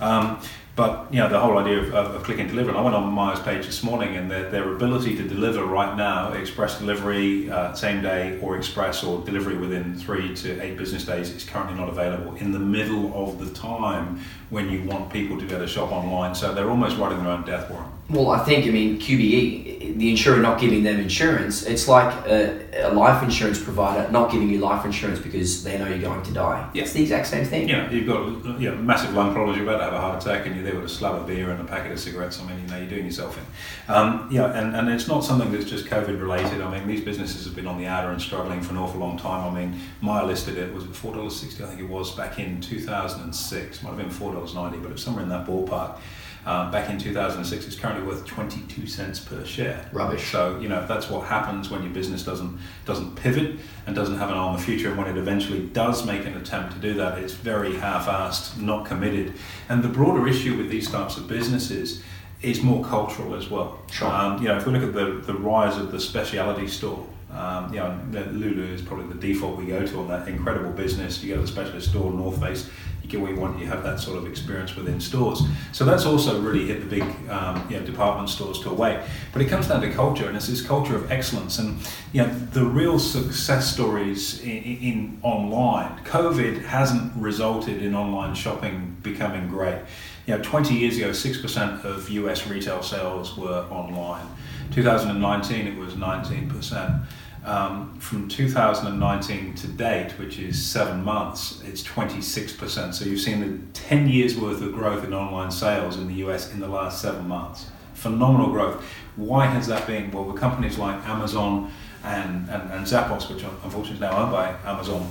Um, 0.00 0.40
but 0.74 1.08
you 1.12 1.18
know 1.20 1.28
the 1.28 1.38
whole 1.38 1.58
idea 1.58 1.80
of, 1.80 1.94
of, 1.94 2.14
of 2.14 2.22
click 2.22 2.38
and 2.38 2.48
deliver. 2.48 2.70
And 2.70 2.78
I 2.78 2.80
went 2.80 2.96
on 2.96 3.12
Myers 3.12 3.40
page 3.40 3.66
this 3.66 3.82
morning, 3.82 4.16
and 4.16 4.30
their, 4.30 4.48
their 4.50 4.72
ability 4.74 5.16
to 5.16 5.22
deliver 5.22 5.66
right 5.66 5.94
now, 5.94 6.32
express 6.32 6.78
delivery, 6.78 7.50
uh, 7.50 7.74
same 7.74 8.00
day, 8.00 8.38
or 8.40 8.56
express 8.56 9.04
or 9.04 9.22
delivery 9.22 9.58
within 9.58 9.94
three 9.94 10.34
to 10.36 10.58
eight 10.62 10.78
business 10.78 11.04
days, 11.04 11.28
is 11.28 11.44
currently 11.44 11.76
not 11.76 11.90
available 11.90 12.34
in 12.36 12.52
the 12.52 12.58
middle 12.58 13.12
of 13.14 13.38
the 13.38 13.52
time 13.52 14.18
when 14.48 14.70
you 14.70 14.82
want 14.84 15.12
people 15.12 15.38
to 15.38 15.44
be 15.44 15.52
able 15.52 15.66
to 15.66 15.70
shop 15.70 15.92
online. 15.92 16.34
So 16.34 16.54
they're 16.54 16.70
almost 16.70 16.96
writing 16.96 17.18
their 17.22 17.28
own 17.32 17.44
death 17.44 17.68
warrant. 17.70 17.92
Well, 18.12 18.30
I 18.30 18.44
think, 18.44 18.66
I 18.66 18.70
mean, 18.70 18.98
QBE, 18.98 19.96
the 19.96 20.10
insurer 20.10 20.38
not 20.38 20.60
giving 20.60 20.82
them 20.82 21.00
insurance, 21.00 21.62
it's 21.62 21.88
like 21.88 22.12
a, 22.26 22.88
a 22.88 22.92
life 22.92 23.22
insurance 23.22 23.62
provider 23.62 24.10
not 24.10 24.30
giving 24.30 24.50
you 24.50 24.58
life 24.58 24.84
insurance 24.84 25.18
because 25.18 25.64
they 25.64 25.78
know 25.78 25.88
you're 25.88 25.98
going 25.98 26.22
to 26.22 26.32
die. 26.32 26.70
Yeah. 26.74 26.82
It's 26.82 26.92
the 26.92 27.00
exact 27.02 27.28
same 27.28 27.46
thing. 27.46 27.68
Know, 27.68 27.88
you've 27.90 28.06
got 28.06 28.60
you 28.60 28.70
know, 28.70 28.76
massive 28.76 29.14
lung 29.14 29.32
problems, 29.32 29.56
you're 29.56 29.66
about 29.66 29.78
to 29.78 29.84
have 29.84 29.94
a 29.94 30.00
heart 30.00 30.22
attack, 30.22 30.44
and 30.46 30.54
you're 30.54 30.64
there 30.64 30.74
with 30.74 30.84
a 30.84 30.88
slab 30.88 31.14
of 31.14 31.26
beer 31.26 31.50
and 31.50 31.60
a 31.60 31.64
packet 31.64 31.90
of 31.90 31.98
cigarettes. 31.98 32.38
I 32.38 32.46
mean, 32.46 32.60
you 32.60 32.66
know, 32.68 32.78
you're 32.78 32.88
doing 32.88 33.06
yourself 33.06 33.38
in. 33.38 33.94
Um, 33.94 34.28
you 34.30 34.38
know, 34.38 34.46
and, 34.46 34.76
and 34.76 34.90
it's 34.90 35.08
not 35.08 35.24
something 35.24 35.50
that's 35.50 35.68
just 35.68 35.86
COVID 35.86 36.20
related. 36.20 36.60
I 36.60 36.70
mean, 36.70 36.86
these 36.86 37.02
businesses 37.02 37.46
have 37.46 37.56
been 37.56 37.66
on 37.66 37.78
the 37.78 37.86
outer 37.86 38.10
and 38.10 38.20
struggling 38.20 38.60
for 38.60 38.72
an 38.72 38.78
awful 38.78 39.00
long 39.00 39.18
time. 39.18 39.56
I 39.56 39.58
mean, 39.58 39.80
Myer 40.02 40.26
listed 40.26 40.58
it, 40.58 40.74
was 40.74 40.84
it 40.84 40.92
$4.60? 40.92 41.62
I 41.62 41.68
think 41.68 41.80
it 41.80 41.88
was 41.88 42.14
back 42.14 42.38
in 42.38 42.60
2006. 42.60 43.82
Might 43.82 43.88
have 43.88 43.98
been 43.98 44.10
$4.90, 44.10 44.82
but 44.82 44.92
it's 44.92 45.02
somewhere 45.02 45.22
in 45.22 45.30
that 45.30 45.46
ballpark. 45.46 45.98
Um, 46.44 46.72
back 46.72 46.90
in 46.90 46.98
2006, 46.98 47.66
it's 47.66 47.76
currently 47.76 48.04
worth 48.04 48.26
22 48.26 48.86
cents 48.86 49.20
per 49.20 49.44
share. 49.44 49.88
Rubbish. 49.92 50.30
So 50.30 50.58
you 50.58 50.68
know 50.68 50.84
that's 50.86 51.08
what 51.08 51.26
happens 51.26 51.70
when 51.70 51.82
your 51.82 51.92
business 51.92 52.24
doesn't 52.24 52.58
doesn't 52.84 53.14
pivot 53.14 53.58
and 53.86 53.94
doesn't 53.94 54.18
have 54.18 54.28
an 54.28 54.36
eye 54.36 54.40
on 54.40 54.56
the 54.56 54.62
future. 54.62 54.88
And 54.88 54.98
when 54.98 55.06
it 55.06 55.16
eventually 55.16 55.66
does 55.68 56.04
make 56.04 56.26
an 56.26 56.36
attempt 56.36 56.72
to 56.74 56.78
do 56.80 56.94
that, 56.94 57.18
it's 57.18 57.34
very 57.34 57.76
half-assed, 57.76 58.58
not 58.58 58.86
committed. 58.86 59.34
And 59.68 59.82
the 59.84 59.88
broader 59.88 60.26
issue 60.26 60.56
with 60.56 60.68
these 60.68 60.90
types 60.90 61.16
of 61.16 61.28
businesses 61.28 62.02
is 62.42 62.60
more 62.60 62.84
cultural 62.84 63.36
as 63.36 63.48
well. 63.48 63.80
Sure. 63.92 64.08
Um, 64.08 64.42
you 64.42 64.48
know, 64.48 64.56
if 64.56 64.66
we 64.66 64.72
look 64.72 64.82
at 64.82 64.94
the 64.94 65.22
the 65.24 65.38
rise 65.38 65.76
of 65.76 65.92
the 65.92 66.00
specialty 66.00 66.66
store. 66.66 67.06
Um, 67.34 67.72
you 67.72 67.80
know, 67.80 67.98
Lulu 68.32 68.64
is 68.64 68.82
probably 68.82 69.06
the 69.06 69.20
default 69.20 69.56
we 69.56 69.66
go 69.66 69.86
to 69.86 69.98
on 70.00 70.08
that 70.08 70.28
incredible 70.28 70.70
business. 70.70 71.22
You 71.22 71.30
go 71.30 71.36
to 71.36 71.42
the 71.42 71.48
specialist 71.48 71.90
store, 71.90 72.12
North 72.12 72.40
Face, 72.40 72.68
you 73.02 73.08
get 73.08 73.20
what 73.20 73.30
you 73.30 73.36
want, 73.36 73.58
you 73.58 73.66
have 73.66 73.82
that 73.82 74.00
sort 74.00 74.18
of 74.18 74.26
experience 74.26 74.76
within 74.76 75.00
stores. 75.00 75.42
So 75.72 75.84
that's 75.84 76.04
also 76.04 76.40
really 76.40 76.66
hit 76.66 76.80
the 76.80 76.86
big 76.86 77.02
um, 77.30 77.66
you 77.70 77.78
know, 77.78 77.86
department 77.86 78.28
stores 78.28 78.60
to 78.60 78.70
a 78.70 78.74
way. 78.74 79.04
But 79.32 79.42
it 79.42 79.48
comes 79.48 79.68
down 79.68 79.80
to 79.80 79.90
culture, 79.92 80.28
and 80.28 80.36
it's 80.36 80.46
this 80.46 80.60
culture 80.60 80.94
of 80.94 81.10
excellence. 81.10 81.58
And 81.58 81.78
you 82.12 82.22
know, 82.22 82.32
the 82.52 82.64
real 82.64 82.98
success 82.98 83.72
stories 83.72 84.40
in, 84.42 84.48
in 84.48 85.18
online, 85.22 86.04
COVID 86.04 86.64
hasn't 86.64 87.12
resulted 87.16 87.82
in 87.82 87.94
online 87.94 88.34
shopping 88.34 88.96
becoming 89.02 89.48
great. 89.48 89.78
You 90.26 90.36
know, 90.36 90.42
20 90.42 90.74
years 90.74 90.98
ago, 90.98 91.10
6% 91.10 91.84
of 91.84 92.08
US 92.08 92.46
retail 92.46 92.82
sales 92.82 93.36
were 93.36 93.66
online. 93.70 94.26
2019, 94.72 95.66
it 95.66 95.76
was 95.76 95.94
19%. 95.94 97.06
Um, 97.44 97.96
from 97.98 98.28
2019 98.28 99.54
to 99.54 99.66
date, 99.66 100.12
which 100.12 100.38
is 100.38 100.64
seven 100.64 101.02
months, 101.02 101.60
it's 101.66 101.82
26%. 101.82 102.94
So 102.94 103.04
you've 103.04 103.20
seen 103.20 103.40
the 103.40 103.58
10 103.72 104.08
years 104.08 104.36
worth 104.36 104.62
of 104.62 104.72
growth 104.72 105.04
in 105.04 105.12
online 105.12 105.50
sales 105.50 105.96
in 105.96 106.06
the 106.06 106.14
US 106.26 106.52
in 106.52 106.60
the 106.60 106.68
last 106.68 107.02
seven 107.02 107.26
months. 107.26 107.66
Phenomenal 107.94 108.50
growth. 108.50 108.84
Why 109.16 109.46
has 109.46 109.66
that 109.66 109.86
been? 109.88 110.12
Well, 110.12 110.24
the 110.24 110.38
companies 110.38 110.78
like 110.78 110.96
Amazon 111.08 111.72
and, 112.04 112.48
and, 112.48 112.70
and 112.70 112.86
Zappos, 112.86 113.28
which 113.32 113.42
unfortunately 113.42 113.94
is 113.94 114.00
now 114.00 114.16
owned 114.16 114.32
by 114.32 114.54
Amazon, 114.64 115.10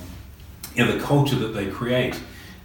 you 0.74 0.86
know, 0.86 0.92
the 0.98 1.04
culture 1.04 1.36
that 1.36 1.50
they 1.50 1.70
create 1.70 2.18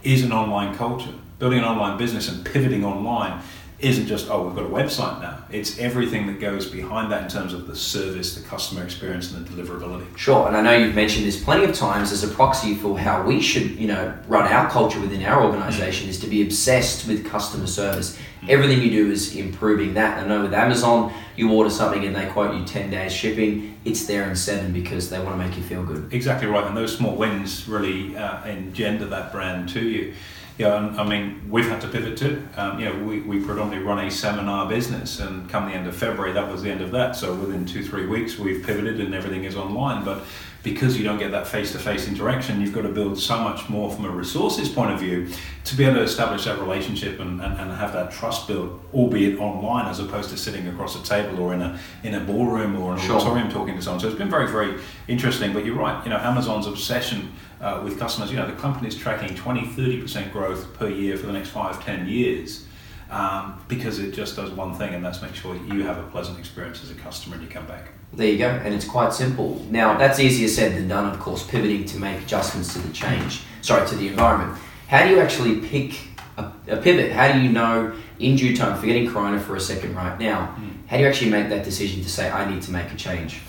is 0.04 0.22
an 0.22 0.30
online 0.30 0.76
culture. 0.76 1.12
Building 1.40 1.58
an 1.58 1.64
online 1.64 1.98
business 1.98 2.28
and 2.28 2.46
pivoting 2.46 2.84
online 2.84 3.42
isn't 3.78 4.06
just 4.06 4.30
oh 4.30 4.46
we've 4.46 4.56
got 4.56 4.64
a 4.64 4.68
website 4.68 5.20
now 5.20 5.38
it's 5.50 5.78
everything 5.78 6.26
that 6.26 6.40
goes 6.40 6.66
behind 6.66 7.12
that 7.12 7.22
in 7.22 7.28
terms 7.28 7.52
of 7.52 7.66
the 7.66 7.76
service 7.76 8.34
the 8.34 8.48
customer 8.48 8.82
experience 8.82 9.32
and 9.32 9.46
the 9.46 9.50
deliverability 9.50 10.06
Sure, 10.16 10.48
and 10.48 10.56
I 10.56 10.62
know 10.62 10.72
you've 10.72 10.94
mentioned 10.94 11.26
this 11.26 11.42
plenty 11.42 11.64
of 11.64 11.74
times 11.74 12.10
as 12.10 12.24
a 12.24 12.28
proxy 12.28 12.74
for 12.74 12.98
how 12.98 13.22
we 13.22 13.40
should, 13.40 13.72
you 13.72 13.86
know, 13.86 14.16
run 14.28 14.50
our 14.50 14.68
culture 14.70 14.98
within 14.98 15.22
our 15.24 15.44
organisation 15.44 16.08
is 16.08 16.18
to 16.20 16.26
be 16.26 16.42
obsessed 16.42 17.06
with 17.06 17.26
customer 17.26 17.66
service. 17.66 18.18
Everything 18.48 18.80
you 18.80 18.90
do 18.90 19.10
is 19.10 19.36
improving 19.36 19.94
that. 19.94 20.22
I 20.22 20.26
know 20.26 20.42
with 20.42 20.54
Amazon, 20.54 21.12
you 21.36 21.52
order 21.52 21.68
something 21.68 22.04
and 22.04 22.16
they 22.16 22.26
quote 22.26 22.56
you 22.56 22.64
10 22.64 22.90
days 22.90 23.12
shipping, 23.12 23.78
it's 23.84 24.06
there 24.06 24.28
in 24.28 24.34
seven 24.34 24.72
because 24.72 25.10
they 25.10 25.18
want 25.18 25.38
to 25.38 25.46
make 25.46 25.56
you 25.56 25.62
feel 25.62 25.84
good. 25.84 26.12
exactly 26.12 26.48
right 26.48 26.66
and 26.66 26.76
those 26.76 26.96
small 26.96 27.14
wins 27.14 27.68
really 27.68 28.16
uh, 28.16 28.42
engender 28.46 29.04
that 29.06 29.32
brand 29.32 29.68
to 29.68 29.86
you 29.86 30.14
Yeah, 30.58 30.78
and, 30.78 30.98
I 30.98 31.04
mean, 31.04 31.50
we've 31.50 31.68
had 31.68 31.82
to 31.82 31.88
pivot 31.88 32.16
too. 32.16 32.46
Um, 32.56 32.78
you 32.78 32.86
know, 32.86 33.04
we, 33.04 33.20
we 33.20 33.40
predominantly 33.40 33.86
run 33.86 33.98
a 34.06 34.10
seminar 34.10 34.66
business, 34.66 35.20
and 35.20 35.48
come 35.50 35.66
the 35.66 35.74
end 35.74 35.86
of 35.86 35.94
February, 35.94 36.32
that 36.32 36.50
was 36.50 36.62
the 36.62 36.70
end 36.70 36.80
of 36.80 36.90
that. 36.92 37.14
So 37.14 37.34
within 37.34 37.66
two, 37.66 37.84
three 37.84 38.06
weeks, 38.06 38.38
we've 38.38 38.64
pivoted 38.64 39.00
and 39.00 39.14
everything 39.14 39.44
is 39.44 39.54
online. 39.54 40.02
But 40.02 40.22
because 40.62 40.96
you 40.96 41.04
don't 41.04 41.18
get 41.18 41.30
that 41.30 41.46
face 41.46 41.72
to 41.72 41.78
face 41.78 42.08
interaction, 42.08 42.60
you've 42.60 42.72
got 42.72 42.82
to 42.82 42.88
build 42.88 43.18
so 43.18 43.38
much 43.38 43.68
more 43.68 43.88
from 43.92 44.06
a 44.06 44.10
resources 44.10 44.68
point 44.68 44.90
of 44.90 44.98
view 44.98 45.28
to 45.64 45.76
be 45.76 45.84
able 45.84 45.96
to 45.96 46.02
establish 46.02 46.44
that 46.46 46.58
relationship 46.58 47.20
and, 47.20 47.40
and, 47.40 47.60
and 47.60 47.70
have 47.70 47.92
that 47.92 48.10
trust 48.10 48.48
built, 48.48 48.72
albeit 48.92 49.38
online, 49.38 49.86
as 49.86 50.00
opposed 50.00 50.30
to 50.30 50.36
sitting 50.36 50.66
across 50.68 50.96
a 50.96 51.02
table 51.04 51.38
or 51.38 51.52
in 51.52 51.60
a, 51.60 51.78
in 52.02 52.14
a 52.14 52.20
ballroom 52.20 52.80
or 52.80 52.94
an 52.94 52.98
sure. 52.98 53.16
auditorium 53.16 53.50
talking 53.50 53.76
to 53.76 53.82
someone. 53.82 54.00
So 54.00 54.08
it's 54.08 54.18
been 54.18 54.30
very, 54.30 54.50
very 54.50 54.80
interesting. 55.06 55.52
But 55.52 55.66
you're 55.66 55.76
right, 55.76 56.02
you 56.02 56.10
know, 56.10 56.18
Amazon's 56.18 56.66
obsession 56.66 57.30
uh, 57.60 57.80
with 57.84 57.98
customers. 57.98 58.30
You 58.30 58.36
know, 58.36 58.46
the 58.46 58.56
company's 58.56 58.96
tracking 58.96 59.34
20, 59.34 59.62
30% 59.62 60.32
growth 60.32 60.72
per 60.74 60.88
year 60.88 61.16
for 61.16 61.26
the 61.26 61.32
next 61.32 61.50
five, 61.50 61.84
10 61.84 62.08
years 62.08 62.66
um, 63.10 63.62
because 63.68 63.98
it 63.98 64.12
just 64.12 64.36
does 64.36 64.50
one 64.50 64.74
thing, 64.74 64.94
and 64.94 65.04
that's 65.04 65.22
make 65.22 65.34
sure 65.34 65.54
you 65.56 65.84
have 65.84 65.98
a 65.98 66.02
pleasant 66.04 66.38
experience 66.38 66.82
as 66.82 66.90
a 66.90 66.94
customer 66.94 67.36
and 67.36 67.44
you 67.44 67.50
come 67.50 67.66
back. 67.66 67.88
There 68.12 68.26
you 68.26 68.38
go, 68.38 68.48
and 68.48 68.74
it's 68.74 68.86
quite 68.86 69.12
simple. 69.12 69.64
Now, 69.70 69.96
that's 69.96 70.18
easier 70.18 70.48
said 70.48 70.74
than 70.74 70.88
done, 70.88 71.12
of 71.12 71.20
course, 71.20 71.46
pivoting 71.46 71.84
to 71.86 71.98
make 71.98 72.20
adjustments 72.22 72.72
to 72.74 72.80
the 72.80 72.92
change, 72.92 73.42
sorry, 73.62 73.86
to 73.88 73.94
the 73.94 74.08
environment. 74.08 74.58
How 74.88 75.04
do 75.04 75.10
you 75.10 75.20
actually 75.20 75.60
pick 75.60 75.98
a, 76.36 76.52
a 76.68 76.76
pivot? 76.76 77.12
How 77.12 77.32
do 77.32 77.40
you 77.40 77.50
know 77.50 77.94
in 78.18 78.36
due 78.36 78.56
time, 78.56 78.78
forgetting 78.78 79.10
Corona 79.10 79.38
for 79.38 79.56
a 79.56 79.60
second 79.60 79.94
right 79.94 80.18
now, 80.18 80.56
mm. 80.58 80.86
how 80.86 80.96
do 80.96 81.02
you 81.02 81.08
actually 81.08 81.30
make 81.30 81.48
that 81.50 81.64
decision 81.64 82.02
to 82.02 82.08
say, 82.08 82.30
I 82.30 82.50
need 82.50 82.62
to 82.62 82.70
make 82.70 82.90
a 82.90 82.96
change? 82.96 83.40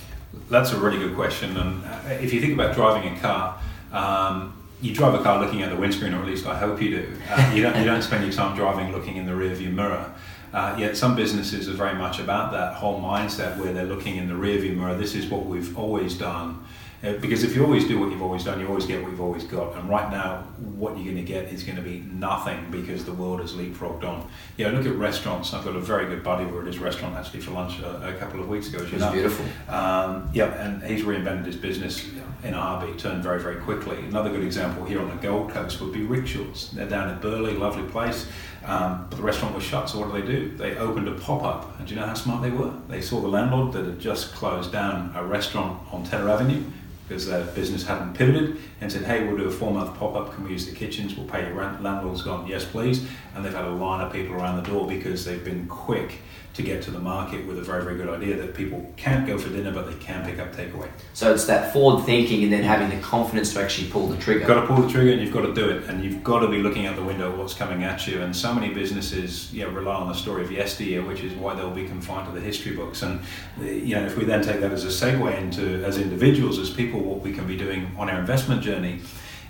That's 0.49 0.71
a 0.71 0.79
really 0.79 0.97
good 0.97 1.15
question, 1.15 1.55
and 1.57 1.83
uh, 1.85 1.99
if 2.21 2.33
you 2.33 2.41
think 2.41 2.53
about 2.53 2.75
driving 2.75 3.15
a 3.15 3.19
car, 3.19 3.59
um, 3.91 4.53
you 4.82 4.94
drive 4.94 5.13
a 5.13 5.24
car 5.24 5.44
looking 5.44 5.62
at 5.63 5.70
the 5.70 5.75
windscreen, 5.75 6.13
or 6.13 6.20
at 6.20 6.27
least 6.27 6.46
I 6.46 6.58
hope 6.58 6.82
you 6.82 6.89
do. 6.91 7.13
Uh, 7.29 7.51
you, 7.53 7.63
don't, 7.63 7.77
you 7.77 7.84
don't 7.84 8.01
spend 8.01 8.24
your 8.24 8.34
time 8.34 8.56
driving 8.56 8.91
looking 8.91 9.17
in 9.17 9.25
the 9.25 9.32
rearview 9.32 9.74
mirror. 9.74 10.13
Uh, 10.53 10.75
yet 10.77 10.96
some 10.96 11.15
businesses 11.15 11.67
are 11.67 11.74
very 11.74 11.96
much 11.96 12.20
about 12.20 12.51
that 12.51 12.75
whole 12.75 13.01
mindset 13.01 13.58
where 13.58 13.74
they're 13.74 13.86
looking 13.86 14.15
in 14.15 14.27
the 14.27 14.34
rearview 14.34 14.75
mirror. 14.75 14.96
This 14.96 15.13
is 15.13 15.27
what 15.27 15.46
we've 15.46 15.77
always 15.77 16.17
done. 16.17 16.63
Uh, 17.04 17.13
because 17.13 17.44
if 17.44 17.56
you 17.56 17.63
always 17.63 17.88
do 17.88 18.00
what 18.00 18.10
you've 18.10 18.22
always 18.22 18.44
done, 18.44 18.60
you 18.60 18.68
always 18.68 18.86
get 18.86 19.01
what 19.01 19.12
you've 19.12 19.22
always 19.22 19.44
got. 19.44 19.75
And 19.75 19.88
right 19.88 20.10
now, 20.10 20.39
what 20.58 20.96
you're 20.96 21.06
going 21.06 21.18
to 21.18 21.22
get 21.22 21.46
is 21.46 21.63
going 21.63 21.75
to 21.75 21.82
be 21.82 22.00
nothing 22.12 22.72
because 22.72 23.06
the 23.06 23.13
world 23.13 23.39
has 23.39 23.54
leapfrogged 23.54 24.04
on. 24.04 24.27
Yeah, 24.58 24.70
look 24.70 24.86
at 24.86 24.96
restaurants. 24.96 25.54
I've 25.54 25.63
got 25.63 25.75
a 25.75 25.80
very 25.80 26.08
good 26.08 26.24
buddy 26.24 26.46
who 26.46 26.60
at 26.60 26.66
his 26.66 26.80
restaurant 26.80 27.16
actually 27.16 27.42
for 27.42 27.51
lunch 27.51 27.80
a, 27.80 28.10
a 28.10 28.13
couple 28.13 28.39
of 28.39 28.48
weeks 28.48 28.70
ago. 28.70 28.80
It's 28.82 29.06
beautiful. 29.12 29.46
Um, 29.74 30.30
yeah, 30.34 30.46
and 30.46 30.84
he's 30.84 31.04
reinvented 31.04 31.46
his 31.46 31.56
business 31.56 32.10
in 32.44 32.54
a 32.54 32.94
turned 32.98 33.24
very, 33.24 33.42
very 33.42 33.58
quickly. 33.58 33.98
Another 34.00 34.30
good 34.30 34.44
example 34.44 34.86
here 34.86 35.00
on 35.00 35.10
the 35.10 35.16
Gold 35.16 35.51
Coast 35.51 35.80
would 35.82 35.94
be 35.94 36.04
Rick 36.04 36.27
Shores. 36.27 36.72
They're 36.72 36.89
down 36.89 37.10
at 37.10 37.22
Burleigh, 37.22 37.58
lovely 37.58 37.88
place. 37.89 38.27
Um, 38.67 39.07
but 39.09 39.15
the 39.17 39.24
restaurant 39.24 39.55
was 39.55 39.63
shut, 39.63 39.89
so 39.89 40.00
what 40.00 40.13
do 40.13 40.21
they 40.21 40.27
do? 40.27 40.57
They 40.57 40.75
opened 40.75 41.07
a 41.07 41.13
pop 41.13 41.41
up. 41.43 41.79
And 41.79 41.88
do 41.88 41.93
you 41.93 42.00
know 42.00 42.05
how 42.05 42.13
smart 42.13 42.41
they 42.41 42.51
were? 42.51 42.74
They 42.89 43.01
saw 43.01 43.21
the 43.21 43.27
landlord 43.29 43.71
that 43.74 43.86
had 43.86 44.00
just 44.00 44.33
closed 44.33 44.74
down 44.74 45.13
a 45.15 45.24
restaurant 45.24 45.81
on 45.93 46.03
Tedder 46.03 46.29
Avenue 46.29 46.63
because 47.07 47.25
their 47.25 47.45
business 47.45 47.86
hadn't 47.86 48.13
pivoted 48.13 48.57
and 48.81 48.91
said, 48.91 49.03
hey, 49.03 49.25
we'll 49.25 49.38
do 49.38 49.45
a 49.45 49.51
four 49.51 49.71
month 49.71 49.97
pop 49.97 50.15
up. 50.15 50.33
Can 50.36 50.43
we 50.43 50.51
use 50.51 50.65
the 50.65 50.75
kitchens? 50.75 51.15
We'll 51.15 51.27
pay 51.27 51.45
your 51.45 51.53
rent. 51.53 51.81
Landlord's 51.81 52.21
gone, 52.21 52.45
yes, 52.45 52.65
please. 52.65 53.07
And 53.33 53.45
they've 53.45 53.53
had 53.53 53.63
a 53.63 53.71
line 53.71 54.05
of 54.05 54.12
people 54.12 54.36
around 54.36 54.62
the 54.62 54.69
door 54.69 54.86
because 54.86 55.24
they've 55.24 55.43
been 55.43 55.67
quick 55.67 56.19
to 56.57 56.63
get 56.63 56.81
to 56.81 56.89
the 56.89 56.99
market 56.99 57.45
with 57.45 57.59
a 57.59 57.61
very, 57.61 57.83
very 57.83 57.95
good 57.95 58.09
idea 58.09 58.35
that 58.35 58.55
people 58.55 58.83
can't 58.97 59.27
go 59.27 59.37
for 59.37 59.49
dinner, 59.49 59.71
but 59.71 59.85
they 59.85 59.95
can 60.03 60.25
pick 60.25 60.39
up 60.39 60.51
takeaway. 60.55 60.89
So 61.13 61.31
it's 61.31 61.45
that 61.45 61.71
forward 61.71 62.03
thinking 62.03 62.43
and 62.43 62.51
then 62.51 62.63
having 62.63 62.89
the 62.89 63.01
confidence 63.03 63.53
to 63.53 63.61
actually 63.61 63.89
pull 63.89 64.07
the 64.07 64.17
trigger. 64.17 64.39
You've 64.39 64.47
got 64.47 64.61
to 64.61 64.67
pull 64.67 64.81
the 64.81 64.89
trigger 64.89 65.11
and 65.11 65.21
you've 65.21 65.33
got 65.33 65.41
to 65.41 65.53
do 65.53 65.69
it, 65.69 65.83
and 65.83 66.03
you've 66.03 66.23
got 66.23 66.39
to 66.39 66.47
be 66.47 66.57
looking 66.57 66.87
out 66.87 66.95
the 66.95 67.03
window 67.03 67.31
at 67.31 67.37
what's 67.37 67.53
coming 67.53 67.83
at 67.83 68.07
you. 68.07 68.23
And 68.23 68.35
so 68.35 68.55
many 68.55 68.73
businesses, 68.73 69.53
you 69.53 69.63
know, 69.63 69.69
rely 69.69 69.93
on 69.93 70.07
the 70.07 70.15
story 70.15 70.43
of 70.43 70.51
yesteryear, 70.51 71.05
which 71.05 71.21
is 71.21 71.31
why 71.33 71.53
they'll 71.53 71.69
be 71.69 71.85
confined 71.85 72.27
to 72.27 72.33
the 72.33 72.43
history 72.43 72.75
books. 72.75 73.03
And 73.03 73.21
you 73.61 73.95
know, 73.95 74.05
if 74.05 74.17
we 74.17 74.25
then 74.25 74.41
take 74.41 74.59
that 74.61 74.71
as 74.71 74.83
a 74.83 74.87
segue 74.87 75.37
into 75.37 75.85
as 75.85 75.99
individuals, 75.99 76.57
as 76.57 76.71
people, 76.71 76.99
what 77.01 77.21
we 77.21 77.33
can 77.33 77.45
be 77.45 77.55
doing 77.55 77.91
on 77.99 78.09
our 78.09 78.19
investment 78.19 78.63
journey. 78.63 79.01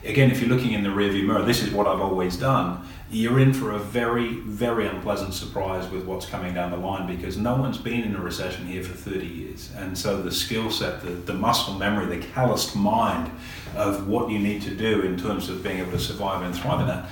Again, 0.05 0.31
if 0.31 0.39
you're 0.39 0.49
looking 0.49 0.73
in 0.73 0.83
the 0.83 0.89
rearview 0.89 1.25
mirror, 1.25 1.43
this 1.43 1.61
is 1.61 1.71
what 1.71 1.87
I've 1.87 2.01
always 2.01 2.37
done 2.37 2.85
you're 3.09 3.39
in 3.39 3.53
for 3.53 3.71
a 3.71 3.79
very, 3.79 4.33
very 4.41 4.85
unpleasant 4.85 5.33
surprise 5.33 5.89
with 5.89 6.03
what's 6.05 6.25
coming 6.25 6.53
down 6.53 6.71
the 6.71 6.77
line 6.77 7.07
because 7.07 7.37
no 7.37 7.55
one's 7.55 7.77
been 7.77 8.03
in 8.03 8.15
a 8.15 8.19
recession 8.19 8.67
here 8.67 8.83
for 8.83 8.93
30 8.93 9.25
years. 9.25 9.71
And 9.77 9.97
so 9.97 10.21
the 10.21 10.31
skill 10.31 10.69
set, 10.69 11.01
the, 11.01 11.11
the 11.11 11.33
muscle 11.33 11.75
memory, 11.75 12.17
the 12.17 12.25
calloused 12.27 12.75
mind 12.75 13.31
of 13.77 14.09
what 14.09 14.29
you 14.29 14.39
need 14.39 14.61
to 14.63 14.75
do 14.75 15.01
in 15.01 15.17
terms 15.17 15.47
of 15.47 15.63
being 15.63 15.79
able 15.79 15.91
to 15.91 15.99
survive 15.99 16.41
and 16.41 16.53
thrive 16.53 16.81
in 16.81 16.87
that 16.87 17.09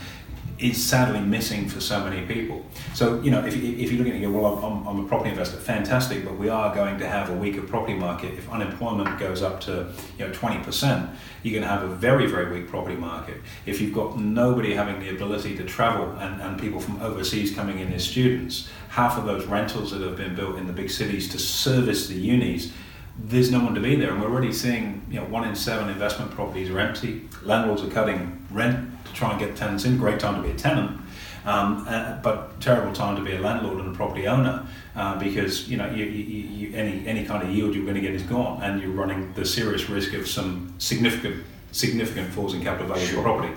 is 0.57 0.83
sadly 0.83 1.19
missing 1.19 1.67
for 1.67 1.81
so 1.81 2.03
many 2.03 2.25
people. 2.25 2.65
So, 2.93 3.21
you 3.21 3.29
know, 3.29 3.45
if, 3.45 3.55
if 3.55 3.91
you're 3.91 3.97
looking 3.97 4.15
at 4.15 4.21
it, 4.21 4.27
well, 4.27 4.57
I'm, 4.63 4.87
I'm 4.87 5.05
a 5.05 5.07
property 5.07 5.29
investor, 5.29 5.57
fantastic, 5.57 6.23
but 6.23 6.37
we 6.37 6.47
are 6.47 6.73
going 6.73 6.97
to 6.99 7.07
have 7.07 7.29
a 7.29 7.33
weaker 7.33 7.61
property 7.61 7.93
market. 7.93 8.33
If 8.35 8.49
unemployment 8.49 9.19
goes 9.19 9.41
up 9.41 9.59
to, 9.61 9.91
you 10.17 10.27
know, 10.27 10.31
20%, 10.31 11.15
you're 11.43 11.51
going 11.51 11.63
to 11.63 11.67
have 11.67 11.83
a 11.83 11.93
very, 11.93 12.27
very 12.27 12.51
weak 12.53 12.69
property 12.69 12.95
market. 12.95 13.37
If 13.65 13.81
you've 13.81 13.93
got 13.93 14.17
nobody 14.17 14.73
having 14.73 14.99
the 14.99 15.09
ability 15.09 15.57
to 15.57 15.65
travel 15.65 16.11
and, 16.19 16.41
and 16.41 16.59
people 16.59 16.79
from 16.79 17.01
overseas 17.01 17.53
coming 17.53 17.79
in 17.79 17.91
as 17.91 18.07
students, 18.07 18.69
half 18.89 19.17
of 19.17 19.25
those 19.25 19.45
rentals 19.45 19.91
that 19.91 20.01
have 20.01 20.15
been 20.15 20.35
built 20.35 20.57
in 20.57 20.67
the 20.67 20.73
big 20.73 20.89
cities 20.89 21.27
to 21.29 21.39
service 21.39 22.07
the 22.07 22.15
unis 22.15 22.71
there's 23.17 23.49
no 23.49 23.63
one 23.63 23.73
to 23.73 23.79
be 23.79 23.95
there, 23.95 24.11
and 24.11 24.21
we're 24.21 24.29
already 24.29 24.51
seeing 24.51 25.05
you 25.09 25.19
know 25.19 25.25
one 25.27 25.47
in 25.47 25.55
seven 25.55 25.89
investment 25.89 26.31
properties 26.31 26.69
are 26.69 26.79
empty. 26.79 27.29
Landlords 27.43 27.81
are 27.81 27.89
cutting 27.89 28.45
rent 28.51 28.89
try 29.15 29.31
and 29.31 29.39
get 29.39 29.55
tenants 29.55 29.85
in. 29.85 29.97
Great 29.97 30.19
time 30.19 30.35
to 30.35 30.47
be 30.47 30.53
a 30.53 30.57
tenant, 30.57 30.99
um, 31.45 31.85
uh, 31.87 32.17
but 32.21 32.59
terrible 32.61 32.93
time 32.93 33.15
to 33.15 33.21
be 33.21 33.33
a 33.35 33.39
landlord 33.39 33.79
and 33.79 33.93
a 33.93 33.97
property 33.97 34.27
owner 34.27 34.67
uh, 34.95 35.17
because 35.17 35.67
you 35.69 35.77
know 35.77 35.89
you, 35.89 36.05
you, 36.05 36.67
you, 36.69 36.75
any 36.75 37.05
any 37.07 37.25
kind 37.25 37.41
of 37.43 37.49
yield 37.49 37.73
you're 37.73 37.83
going 37.83 37.95
to 37.95 38.01
get 38.01 38.13
is 38.13 38.23
gone, 38.23 38.61
and 38.61 38.81
you're 38.81 38.91
running 38.91 39.33
the 39.33 39.45
serious 39.45 39.89
risk 39.89 40.13
of 40.13 40.27
some 40.27 40.73
significant 40.77 41.43
significant 41.71 42.31
falls 42.31 42.53
in 42.53 42.61
capital 42.61 42.87
value 42.87 43.05
sure. 43.05 43.19
of 43.19 43.25
your 43.25 43.33
property. 43.33 43.53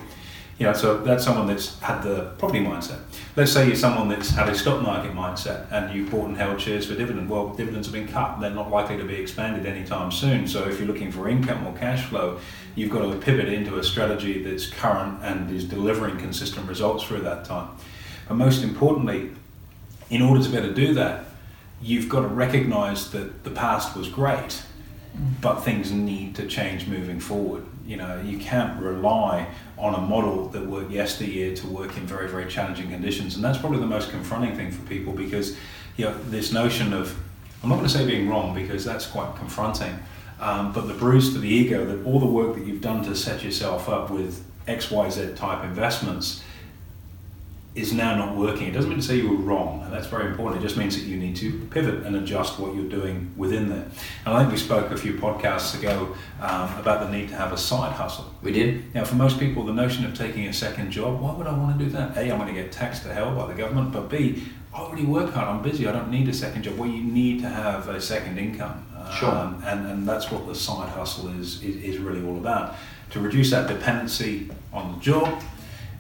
You 0.59 0.67
know, 0.67 0.73
so 0.73 0.99
that's 0.99 1.23
someone 1.23 1.47
that's 1.47 1.79
had 1.79 2.03
the 2.03 2.33
property 2.37 2.59
mindset. 2.59 2.99
Let's 3.37 3.53
say 3.53 3.69
you're 3.69 3.77
someone 3.77 4.09
that's 4.09 4.31
had 4.31 4.49
a 4.49 4.55
stock 4.57 4.83
market 4.83 5.13
mindset 5.13 5.71
and 5.71 5.95
you 5.95 6.11
bought 6.11 6.27
and 6.27 6.37
held 6.37 6.61
shares 6.61 6.87
for 6.87 6.97
dividend. 6.97 7.31
Well, 7.31 7.51
dividends 7.51 7.87
have 7.87 7.95
been 7.95 8.09
cut; 8.09 8.41
they're 8.41 8.51
not 8.51 8.69
likely 8.69 8.97
to 8.97 9.05
be 9.05 9.15
expanded 9.15 9.67
anytime 9.67 10.11
soon. 10.11 10.49
So, 10.49 10.69
if 10.69 10.79
you're 10.81 10.89
looking 10.89 11.13
for 11.13 11.29
income 11.29 11.65
or 11.65 11.77
cash 11.79 12.07
flow, 12.07 12.41
you've 12.75 12.91
got 12.91 13.03
to 13.03 13.17
pivot 13.19 13.49
into 13.49 13.79
a 13.79 13.85
strategy 13.85 14.43
that's 14.43 14.67
current 14.67 15.21
and 15.23 15.49
is 15.53 15.65
delivering 15.65 16.19
consistent 16.19 16.69
results 16.69 17.05
through 17.05 17.21
that 17.21 17.45
time. 17.45 17.71
But 18.27 18.35
most 18.35 18.65
importantly, 18.65 19.31
in 20.11 20.23
order 20.23 20.43
to 20.43 20.49
be 20.49 20.57
able 20.57 20.69
to 20.69 20.75
do 20.75 20.93
that, 20.95 21.27
you've 21.81 22.09
got 22.09 22.23
to 22.23 22.29
recognise 22.29 23.13
that 23.13 23.45
the 23.45 23.51
past 23.51 23.97
was 23.97 24.09
great, 24.09 24.63
but 25.41 25.61
things 25.61 25.93
need 25.93 26.35
to 26.35 26.49
change 26.49 26.89
moving 26.89 27.21
forward. 27.21 27.65
You 27.89 27.97
know, 27.97 28.21
you 28.21 28.37
can't 28.37 28.79
rely 28.83 29.49
on 29.79 29.95
a 29.95 29.99
model 29.99 30.51
that 30.51 30.67
worked 30.67 30.91
yesteryear 30.91 31.57
to 31.57 31.67
work 31.69 31.97
in 31.97 32.07
very, 32.07 32.29
very 32.29 32.47
challenging 32.47 32.91
conditions. 32.91 33.35
And 33.35 33.43
that's 33.43 33.57
probably 33.57 33.81
the 33.81 33.87
most 33.87 34.11
confronting 34.11 34.55
thing 34.55 34.71
for 34.71 34.87
people 34.87 35.15
because, 35.15 35.57
you 35.97 36.05
know, 36.05 36.15
this 36.25 36.53
notion 36.53 36.93
of, 36.93 37.19
I'm 37.63 37.71
not 37.71 37.77
going 37.77 37.89
to 37.89 37.93
say 37.93 38.07
being 38.07 38.29
wrong 38.29 38.55
because 38.55 38.85
that's 38.85 39.07
quite 39.07 39.35
confronting, 39.37 39.99
um, 40.39 40.71
but 40.75 40.87
the 40.87 40.93
bruise 40.93 41.33
to 41.33 41.39
the 41.39 41.49
ego 41.49 41.87
that 41.87 42.05
all 42.05 42.21
the 42.21 42.27
work 42.27 42.57
that 42.57 42.67
you've 42.67 42.83
done 42.83 43.03
to 43.05 43.17
set 43.17 43.43
yourself 43.43 43.89
up 43.89 44.11
with 44.11 44.45
XYZ 44.67 45.35
type 45.35 45.65
investments 45.65 46.45
is 47.79 47.93
now 47.93 48.17
not 48.17 48.37
working. 48.37 48.67
It 48.67 48.73
doesn't 48.73 48.91
mean 48.91 48.99
to 48.99 49.05
say 49.05 49.17
you 49.17 49.31
were 49.31 49.37
wrong, 49.37 49.83
and 49.85 49.93
that's 49.93 50.07
very 50.07 50.27
important. 50.27 50.61
It 50.61 50.67
just 50.67 50.77
means 50.77 50.97
that 50.97 51.05
you 51.05 51.17
need 51.17 51.37
to 51.37 51.67
pivot 51.71 52.05
and 52.05 52.17
adjust 52.17 52.59
what 52.59 52.75
you're 52.75 52.89
doing 52.89 53.33
within 53.37 53.69
there. 53.69 53.87
And 54.27 54.35
I 54.35 54.41
think 54.41 54.53
we 54.53 54.59
spoke 54.59 54.91
a 54.91 54.97
few 54.97 55.15
podcasts 55.15 55.79
ago 55.79 56.15
um, 56.41 56.77
about 56.79 57.01
the 57.01 57.11
need 57.11 57.29
to 57.29 57.37
have 57.37 57.53
a 57.53 57.57
side 57.57 57.93
hustle. 57.93 58.35
We 58.43 58.53
did. 58.53 58.95
Now, 58.95 59.05
for 59.05 59.15
most 59.15 59.39
people, 59.39 59.65
the 59.65 59.73
notion 59.73 60.05
of 60.05 60.17
taking 60.17 60.47
a 60.47 60.53
second 60.53 60.91
job, 60.91 61.21
why 61.21 61.33
would 61.33 61.47
I 61.47 61.57
want 61.57 61.79
to 61.79 61.85
do 61.85 61.91
that? 61.93 62.17
A, 62.17 62.31
I'm 62.31 62.39
going 62.39 62.53
to 62.55 62.61
get 62.61 62.73
taxed 62.73 63.05
to 63.05 63.15
hell 63.15 63.35
by 63.35 63.47
the 63.47 63.55
government, 63.55 63.93
but 63.93 64.09
B, 64.09 64.43
I 64.75 64.81
already 64.81 65.05
work 65.05 65.33
hard, 65.33 65.49
I'm 65.49 65.63
busy, 65.63 65.87
I 65.87 65.93
don't 65.93 66.11
need 66.11 66.29
a 66.29 66.35
second 66.35 66.63
job. 66.63 66.77
Well, 66.77 66.89
you 66.89 67.03
need 67.03 67.41
to 67.43 67.49
have 67.49 67.89
a 67.89 68.01
second 68.01 68.39
income. 68.39 68.85
Sure. 69.19 69.31
Um, 69.31 69.63
and, 69.65 69.87
and 69.87 70.09
that's 70.09 70.31
what 70.31 70.47
the 70.47 70.55
side 70.55 70.91
hustle 70.91 71.29
is, 71.41 71.63
is, 71.63 71.77
is 71.77 71.99
really 71.99 72.25
all 72.27 72.37
about. 72.37 72.75
To 73.11 73.21
reduce 73.21 73.51
that 73.51 73.67
dependency 73.69 74.51
on 74.73 74.93
the 74.93 75.01
job, 75.01 75.43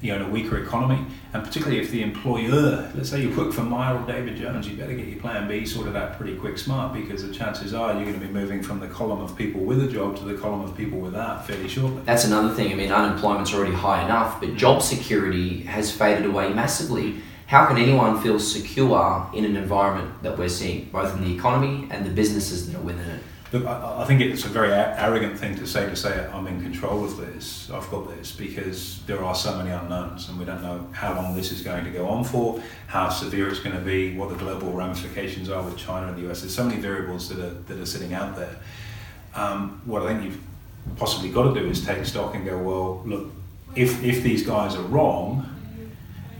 you 0.00 0.12
know, 0.12 0.24
in 0.24 0.30
a 0.30 0.30
weaker 0.30 0.62
economy, 0.62 1.04
and 1.32 1.42
particularly 1.42 1.80
if 1.80 1.90
the 1.90 2.02
employer, 2.02 2.90
let's 2.94 3.10
say 3.10 3.20
you 3.20 3.36
work 3.36 3.52
for 3.52 3.62
Myer 3.62 3.96
or 3.96 4.06
David 4.06 4.36
Jones, 4.36 4.68
you 4.68 4.76
better 4.76 4.94
get 4.94 5.06
your 5.06 5.18
plan 5.18 5.48
B 5.48 5.66
sorted 5.66 5.96
out 5.96 6.16
pretty 6.16 6.36
quick 6.36 6.56
smart 6.56 6.94
because 6.94 7.26
the 7.26 7.34
chances 7.34 7.74
are 7.74 7.94
you're 7.94 8.04
going 8.04 8.20
to 8.20 8.26
be 8.26 8.32
moving 8.32 8.62
from 8.62 8.78
the 8.78 8.86
column 8.86 9.20
of 9.20 9.36
people 9.36 9.60
with 9.60 9.82
a 9.82 9.88
job 9.88 10.16
to 10.18 10.24
the 10.24 10.34
column 10.34 10.60
of 10.60 10.76
people 10.76 11.00
without 11.00 11.46
fairly 11.46 11.68
shortly. 11.68 12.00
That's 12.04 12.24
another 12.24 12.54
thing. 12.54 12.72
I 12.72 12.76
mean, 12.76 12.92
unemployment's 12.92 13.52
already 13.52 13.74
high 13.74 14.04
enough, 14.04 14.40
but 14.40 14.54
job 14.54 14.82
security 14.82 15.62
has 15.62 15.90
faded 15.90 16.26
away 16.26 16.52
massively. 16.52 17.16
How 17.46 17.66
can 17.66 17.78
anyone 17.78 18.20
feel 18.20 18.38
secure 18.38 19.28
in 19.34 19.44
an 19.44 19.56
environment 19.56 20.22
that 20.22 20.38
we're 20.38 20.48
seeing, 20.48 20.90
both 20.92 21.14
in 21.16 21.24
the 21.24 21.34
economy 21.34 21.88
and 21.90 22.04
the 22.04 22.10
businesses 22.10 22.70
that 22.70 22.78
are 22.78 22.82
within 22.82 23.08
it? 23.08 23.22
Look, 23.50 23.64
I, 23.64 24.02
I 24.02 24.04
think 24.04 24.20
it's 24.20 24.44
a 24.44 24.48
very 24.48 24.70
arrogant 24.72 25.38
thing 25.38 25.56
to 25.56 25.66
say 25.66 25.88
to 25.88 25.96
say 25.96 26.28
I'm 26.34 26.46
in 26.46 26.60
control 26.60 27.02
of 27.02 27.16
this. 27.16 27.70
I've 27.70 27.90
got 27.90 28.08
this 28.14 28.30
because 28.30 29.00
there 29.06 29.24
are 29.24 29.34
so 29.34 29.56
many 29.56 29.70
unknowns, 29.70 30.28
and 30.28 30.38
we 30.38 30.44
don't 30.44 30.62
know 30.62 30.86
how 30.92 31.14
long 31.14 31.34
this 31.34 31.50
is 31.50 31.62
going 31.62 31.84
to 31.84 31.90
go 31.90 32.08
on 32.08 32.24
for, 32.24 32.62
how 32.88 33.08
severe 33.08 33.48
it's 33.48 33.60
going 33.60 33.74
to 33.74 33.82
be, 33.82 34.14
what 34.16 34.28
the 34.28 34.34
global 34.34 34.72
ramifications 34.72 35.48
are 35.48 35.62
with 35.62 35.78
China 35.78 36.08
and 36.08 36.16
the 36.16 36.30
US. 36.30 36.42
There's 36.42 36.54
so 36.54 36.64
many 36.64 36.78
variables 36.78 37.30
that 37.30 37.38
are 37.38 37.54
that 37.54 37.78
are 37.78 37.86
sitting 37.86 38.12
out 38.12 38.36
there. 38.36 38.56
Um, 39.34 39.80
what 39.86 40.02
I 40.02 40.08
think 40.08 40.24
you've 40.24 40.40
possibly 40.96 41.30
got 41.30 41.54
to 41.54 41.58
do 41.58 41.66
is 41.70 41.84
take 41.84 42.04
stock 42.04 42.34
and 42.34 42.44
go, 42.44 42.58
well, 42.58 43.02
look, 43.06 43.32
if 43.74 44.04
if 44.04 44.22
these 44.22 44.46
guys 44.46 44.74
are 44.74 44.82
wrong, 44.82 45.48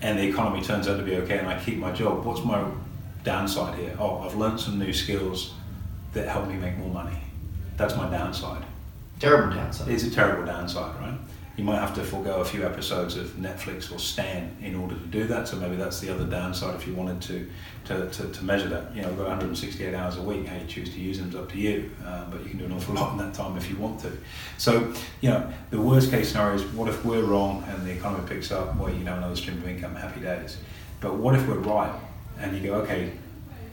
and 0.03 0.19
the 0.19 0.25
economy 0.29 0.63
turns 0.63 0.87
out 0.89 0.99
to 0.99 1.03
be 1.03 1.17
okay, 1.17 1.39
and 1.39 1.49
I 1.49 1.59
keep 1.59 1.79
my 1.79 1.91
job, 1.91 2.27
what's 2.27 2.45
my 2.45 2.63
downside 3.25 3.79
here? 3.79 3.97
Oh, 3.99 4.19
I've 4.19 4.35
learned 4.35 4.61
some 4.61 4.79
new 4.79 4.93
skills 4.93 5.55
that 6.13 6.29
help 6.29 6.49
me 6.49 6.55
make 6.55 6.77
more 6.79 6.91
money. 6.91 7.17
That's 7.77 7.97
my 7.97 8.09
downside. 8.11 8.65
Terrible 9.21 9.55
downside. 9.55 9.89
It's 9.89 10.05
a 10.05 10.11
terrible 10.11 10.47
downside, 10.47 10.95
right? 11.01 11.19
You 11.57 11.65
might 11.65 11.81
have 11.81 11.93
to 11.97 12.05
forego 12.05 12.37
a 12.37 12.45
few 12.45 12.65
episodes 12.65 13.17
of 13.17 13.31
Netflix 13.31 13.93
or 13.93 13.99
Stan 13.99 14.57
in 14.63 14.77
order 14.77 14.95
to 14.95 15.07
do 15.07 15.25
that. 15.25 15.49
So 15.49 15.57
maybe 15.57 15.75
that's 15.75 15.99
the 15.99 16.09
other 16.09 16.25
downside 16.25 16.77
if 16.77 16.87
you 16.87 16.95
wanted 16.95 17.21
to 17.23 17.51
to, 17.87 18.09
to, 18.11 18.31
to 18.31 18.45
measure 18.45 18.69
that. 18.69 18.95
You 18.95 19.03
know, 19.03 19.09
we've 19.09 19.19
got 19.19 19.29
168 19.29 19.93
hours 19.93 20.17
a 20.19 20.23
week. 20.23 20.47
How 20.47 20.57
you 20.57 20.67
choose 20.67 20.91
to 20.91 21.01
use 21.01 21.19
them 21.19 21.31
is 21.31 21.35
up 21.35 21.51
to 21.51 21.59
you, 21.59 21.91
uh, 22.05 22.27
but 22.31 22.45
you 22.45 22.51
can 22.51 22.59
do 22.59 22.67
an 22.67 22.73
awful 22.73 22.95
lot 22.95 23.13
in 23.13 23.19
that 23.19 23.35
time 23.35 23.57
if 23.57 23.69
you 23.69 23.77
want 23.77 23.99
to. 24.01 24.13
So, 24.57 24.95
you 25.21 25.31
know, 25.31 25.53
the 25.71 25.81
worst 25.81 26.13
case 26.13 26.31
scenario 26.31 26.55
is 26.55 26.65
what 26.75 26.89
if 26.89 27.05
we're 27.05 27.25
wrong 27.25 27.65
and 27.67 27.85
the 27.85 27.91
economy 27.91 28.29
picks 28.29 28.53
up? 28.53 28.77
Well, 28.77 28.93
you 28.93 29.03
know, 29.05 29.17
another 29.17 29.35
stream 29.35 29.59
of 29.59 29.69
income, 29.69 29.97
happy 29.97 30.21
days. 30.21 30.59
But 31.01 31.17
what 31.17 31.35
if 31.35 31.49
we're 31.49 31.59
right 31.59 31.93
and 32.39 32.57
you 32.57 32.63
go, 32.63 32.75
okay, 32.83 33.11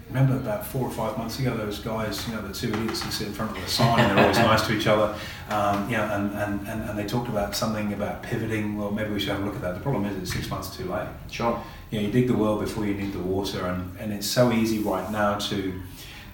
remember 0.08 0.36
about 0.36 0.66
four 0.66 0.88
or 0.88 0.92
five 0.92 1.18
months 1.18 1.40
ago, 1.40 1.56
those 1.58 1.80
guys, 1.80 2.28
you 2.28 2.36
know, 2.36 2.42
the 2.42 2.54
two 2.54 2.70
idiots 2.70 3.02
who 3.02 3.12
sit 3.12 3.28
in 3.28 3.34
front 3.34 3.56
of 3.56 3.64
the 3.64 3.70
sign 3.70 4.00
and 4.00 4.18
they're 4.18 4.24
always 4.24 4.38
nice 4.38 4.68
to 4.68 4.78
each 4.78 4.88
other, 4.88 5.16
um, 5.50 5.90
you 5.90 5.98
know, 5.98 6.04
and, 6.04 6.32
and, 6.36 6.68
and, 6.68 6.90
and 6.90 7.00
they 7.00 7.06
talked 7.06 7.28
about 7.28 7.56
something 7.56 7.92
about 7.94 8.22
pivoting. 8.22 8.78
Well, 8.78 8.92
maybe 8.92 9.12
we 9.12 9.20
should 9.20 9.30
have 9.30 9.42
a 9.42 9.46
look 9.46 9.56
at 9.56 9.62
that. 9.62 9.76
The 9.76 9.82
problem 9.82 10.06
is 10.06 10.16
it's 10.18 10.34
six 10.34 10.50
months 10.50 10.76
too 10.76 10.86
late. 10.86 11.08
Sure. 11.30 11.62
You 11.90 12.00
know, 12.00 12.08
you 12.08 12.12
dig 12.12 12.28
the 12.28 12.36
well 12.36 12.60
before 12.60 12.86
you 12.86 12.94
need 12.94 13.14
the 13.14 13.20
water, 13.20 13.66
and, 13.66 13.98
and 14.00 14.14
it's 14.14 14.28
so 14.28 14.52
easy 14.52 14.80
right 14.80 15.12
now 15.12 15.38
to 15.38 15.82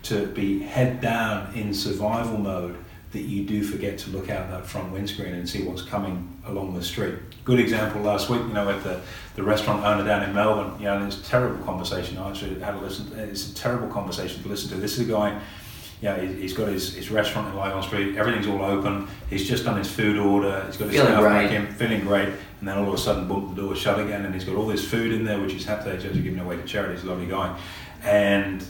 to 0.03 0.25
be 0.27 0.59
head 0.59 0.99
down 0.99 1.53
in 1.53 1.73
survival 1.73 2.37
mode 2.37 2.75
that 3.11 3.21
you 3.23 3.43
do 3.43 3.61
forget 3.63 3.97
to 3.99 4.09
look 4.11 4.29
out 4.29 4.49
that 4.49 4.65
front 4.65 4.91
windscreen 4.91 5.33
and 5.33 5.47
see 5.47 5.63
what's 5.63 5.81
coming 5.81 6.27
along 6.45 6.73
the 6.73 6.83
street. 6.83 7.15
Good 7.43 7.59
example 7.59 8.01
last 8.01 8.29
week, 8.29 8.41
you 8.41 8.53
know, 8.53 8.69
at 8.69 8.83
the, 8.83 9.01
the 9.35 9.43
restaurant 9.43 9.83
owner 9.83 10.05
down 10.05 10.23
in 10.23 10.33
Melbourne, 10.33 10.79
you 10.79 10.85
know, 10.85 11.05
it's 11.05 11.19
a 11.19 11.23
terrible 11.23 11.63
conversation. 11.65 12.17
I 12.17 12.29
actually 12.29 12.59
had 12.61 12.71
to 12.71 12.79
listen, 12.79 13.11
it's 13.19 13.51
a 13.51 13.55
terrible 13.55 13.87
conversation 13.89 14.41
to 14.43 14.47
listen 14.49 14.69
to. 14.69 14.75
This 14.75 14.97
is 14.97 15.09
a 15.09 15.11
guy, 15.11 15.33
you 16.01 16.09
know, 16.09 16.15
he- 16.15 16.41
he's 16.41 16.53
got 16.53 16.69
his, 16.69 16.93
his 16.95 17.09
restaurant 17.11 17.49
in 17.49 17.55
Lygon 17.55 17.83
Street, 17.83 18.15
everything's 18.15 18.47
all 18.47 18.61
open, 18.63 19.07
he's 19.29 19.45
just 19.47 19.65
done 19.65 19.77
his 19.77 19.91
food 19.91 20.17
order, 20.17 20.63
he's 20.67 20.77
got 20.77 20.85
his 20.87 20.95
Feeling 20.95 21.11
staff 21.11 21.23
back 21.23 21.49
great. 21.49 21.59
in, 21.59 21.67
feeling 21.75 22.01
great, 22.01 22.29
and 22.59 22.67
then 22.69 22.77
all 22.77 22.87
of 22.87 22.93
a 22.93 22.97
sudden, 22.97 23.27
boom, 23.27 23.53
the 23.55 23.61
door's 23.61 23.77
shut 23.79 23.99
again, 23.99 24.23
and 24.23 24.33
he's 24.33 24.45
got 24.45 24.55
all 24.55 24.67
this 24.67 24.89
food 24.89 25.11
in 25.11 25.25
there, 25.25 25.39
which 25.41 25.51
he's 25.51 25.65
happy 25.65 25.97
to 25.97 26.09
giving 26.13 26.39
away 26.39 26.55
to 26.55 26.63
charity, 26.63 26.93
he's 26.95 27.03
a 27.03 27.07
lovely 27.07 27.25
guy. 27.27 27.59
And 28.03 28.63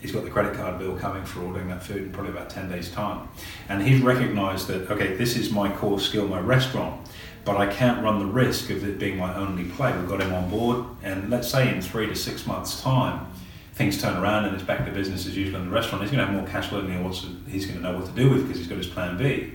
he's 0.00 0.12
got 0.12 0.24
the 0.24 0.30
credit 0.30 0.54
card 0.54 0.78
bill 0.78 0.96
coming 0.96 1.24
for 1.24 1.42
ordering 1.42 1.68
that 1.68 1.82
food 1.82 2.02
in 2.02 2.12
probably 2.12 2.32
about 2.32 2.50
10 2.50 2.70
days' 2.70 2.90
time. 2.90 3.28
And 3.68 3.82
he's 3.82 4.00
recognized 4.00 4.66
that, 4.68 4.90
okay, 4.90 5.16
this 5.16 5.36
is 5.36 5.50
my 5.50 5.70
core 5.70 6.00
skill, 6.00 6.26
my 6.26 6.40
restaurant, 6.40 7.08
but 7.44 7.56
I 7.56 7.66
can't 7.66 8.02
run 8.02 8.18
the 8.18 8.26
risk 8.26 8.70
of 8.70 8.84
it 8.84 8.98
being 8.98 9.16
my 9.16 9.34
only 9.34 9.64
play. 9.64 9.96
We've 9.96 10.08
got 10.08 10.20
him 10.20 10.32
on 10.32 10.50
board, 10.50 10.84
and 11.02 11.30
let's 11.30 11.48
say 11.48 11.74
in 11.74 11.80
three 11.80 12.06
to 12.06 12.14
six 12.14 12.46
months' 12.46 12.80
time, 12.80 13.26
things 13.74 14.00
turn 14.00 14.16
around 14.16 14.44
and 14.44 14.54
it's 14.54 14.64
back 14.64 14.84
to 14.84 14.90
business 14.90 15.26
as 15.26 15.36
usual 15.36 15.60
in 15.60 15.66
the 15.66 15.74
restaurant. 15.74 16.02
He's 16.02 16.10
going 16.10 16.20
to 16.20 16.26
have 16.26 16.34
more 16.34 16.46
cash 16.46 16.68
flow 16.68 16.82
than 16.82 16.94
he 16.94 17.02
wants 17.02 17.24
he's 17.48 17.64
going 17.64 17.78
to 17.78 17.82
know 17.82 17.96
what 17.96 18.06
to 18.06 18.12
do 18.12 18.28
with 18.28 18.42
because 18.42 18.58
he's 18.58 18.66
got 18.66 18.76
his 18.76 18.86
plan 18.86 19.16
B. 19.16 19.52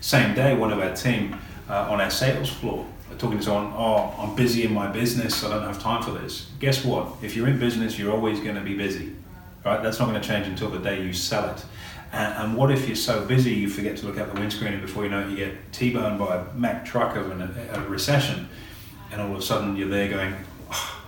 Same 0.00 0.34
day, 0.34 0.56
one 0.56 0.72
of 0.72 0.80
our 0.80 0.94
team 0.94 1.36
uh, 1.68 1.88
on 1.90 2.00
our 2.00 2.10
sales 2.10 2.50
floor 2.50 2.86
talking 3.18 3.38
to 3.38 3.44
someone, 3.44 3.72
oh, 3.76 4.14
I'm 4.18 4.36
busy 4.36 4.64
in 4.64 4.72
my 4.72 4.86
business, 4.86 5.42
I 5.42 5.48
don't 5.48 5.62
have 5.62 5.82
time 5.82 6.02
for 6.02 6.12
this. 6.12 6.50
Guess 6.60 6.84
what? 6.84 7.08
If 7.22 7.34
you're 7.34 7.48
in 7.48 7.58
business, 7.58 7.98
you're 7.98 8.12
always 8.12 8.38
going 8.38 8.54
to 8.54 8.60
be 8.60 8.76
busy 8.76 9.14
right? 9.64 9.82
That's 9.82 9.98
not 9.98 10.08
going 10.08 10.20
to 10.20 10.26
change 10.26 10.46
until 10.46 10.70
the 10.70 10.78
day 10.78 11.02
you 11.02 11.12
sell 11.12 11.50
it. 11.50 11.64
And, 12.12 12.34
and 12.34 12.56
what 12.56 12.70
if 12.70 12.86
you're 12.86 12.96
so 12.96 13.24
busy 13.24 13.52
you 13.52 13.68
forget 13.68 13.96
to 13.98 14.06
look 14.06 14.18
out 14.18 14.32
the 14.32 14.40
windscreen 14.40 14.72
and 14.72 14.82
before 14.82 15.04
you 15.04 15.10
know 15.10 15.20
it, 15.20 15.30
you 15.30 15.36
get 15.36 15.72
T-boned 15.72 16.18
by 16.18 16.36
a 16.36 16.54
Mack 16.54 16.84
truck 16.84 17.16
in 17.16 17.42
a, 17.42 17.50
a 17.72 17.80
recession, 17.88 18.48
and 19.12 19.20
all 19.20 19.32
of 19.32 19.38
a 19.38 19.42
sudden 19.42 19.76
you're 19.76 19.88
there 19.88 20.08
going, 20.08 20.34
"Oh, 20.70 21.02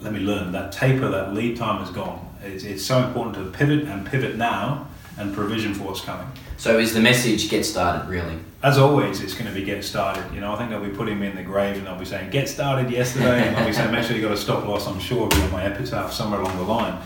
let 0.00 0.12
me 0.12 0.20
learn. 0.20 0.52
That 0.52 0.72
taper, 0.72 1.08
that 1.08 1.34
lead 1.34 1.56
time 1.56 1.82
is 1.82 1.90
gone. 1.90 2.22
It's, 2.42 2.64
it's 2.64 2.84
so 2.84 3.04
important 3.04 3.34
to 3.36 3.58
pivot 3.58 3.86
and 3.86 4.06
pivot 4.06 4.36
now 4.36 4.88
and 5.18 5.34
provision 5.34 5.74
for 5.74 5.84
what's 5.84 6.00
coming. 6.00 6.26
So 6.56 6.78
is 6.78 6.92
the 6.94 7.00
message 7.00 7.48
get 7.50 7.64
started 7.64 8.08
really? 8.08 8.38
As 8.62 8.78
always, 8.78 9.20
it's 9.20 9.34
going 9.34 9.46
to 9.46 9.52
be 9.52 9.64
get 9.64 9.84
started. 9.84 10.24
You 10.34 10.40
know, 10.40 10.52
I 10.52 10.58
think 10.58 10.70
they'll 10.70 10.84
be 10.84 10.96
putting 10.96 11.20
me 11.20 11.28
in 11.28 11.36
the 11.36 11.42
grave 11.42 11.76
and 11.76 11.86
they'll 11.86 11.98
be 11.98 12.04
saying, 12.04 12.30
get 12.30 12.48
started 12.48 12.90
yesterday. 12.90 13.46
And 13.46 13.56
I'll 13.56 13.66
be 13.66 13.72
saying, 13.72 13.92
make 13.92 14.04
sure 14.04 14.16
you 14.16 14.22
got 14.22 14.32
a 14.32 14.36
stop 14.36 14.66
loss. 14.66 14.86
I'm 14.88 14.98
sure 14.98 15.26
it'll 15.26 15.38
be 15.38 15.44
on 15.44 15.52
my 15.52 15.64
epitaph 15.64 16.12
somewhere 16.12 16.40
along 16.40 16.56
the 16.56 16.64
line. 16.64 17.00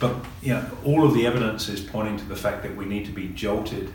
But, 0.00 0.16
you 0.42 0.54
know, 0.54 0.66
all 0.84 1.04
of 1.04 1.14
the 1.14 1.26
evidence 1.26 1.68
is 1.68 1.80
pointing 1.80 2.16
to 2.16 2.24
the 2.24 2.36
fact 2.36 2.62
that 2.62 2.74
we 2.74 2.86
need 2.86 3.04
to 3.06 3.12
be 3.12 3.28
jolted 3.28 3.92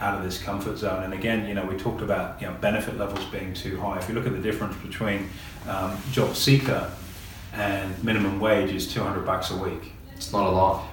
out 0.00 0.16
of 0.16 0.22
this 0.22 0.40
comfort 0.42 0.78
zone. 0.78 1.02
And 1.02 1.12
again, 1.12 1.46
you 1.46 1.54
know, 1.54 1.64
we 1.66 1.76
talked 1.76 2.00
about, 2.02 2.40
you 2.40 2.46
know, 2.46 2.54
benefit 2.54 2.96
levels 2.96 3.24
being 3.26 3.52
too 3.52 3.78
high. 3.80 3.98
If 3.98 4.08
you 4.08 4.14
look 4.14 4.26
at 4.26 4.32
the 4.32 4.40
difference 4.40 4.76
between 4.76 5.28
um, 5.68 5.96
job 6.12 6.34
seeker 6.36 6.90
and 7.52 8.02
minimum 8.02 8.40
wage 8.40 8.72
is 8.72 8.92
200 8.92 9.26
bucks 9.26 9.50
a 9.50 9.56
week 9.56 9.92
It's 10.14 10.32
not 10.32 10.46
a 10.46 10.50
lot. 10.50 10.86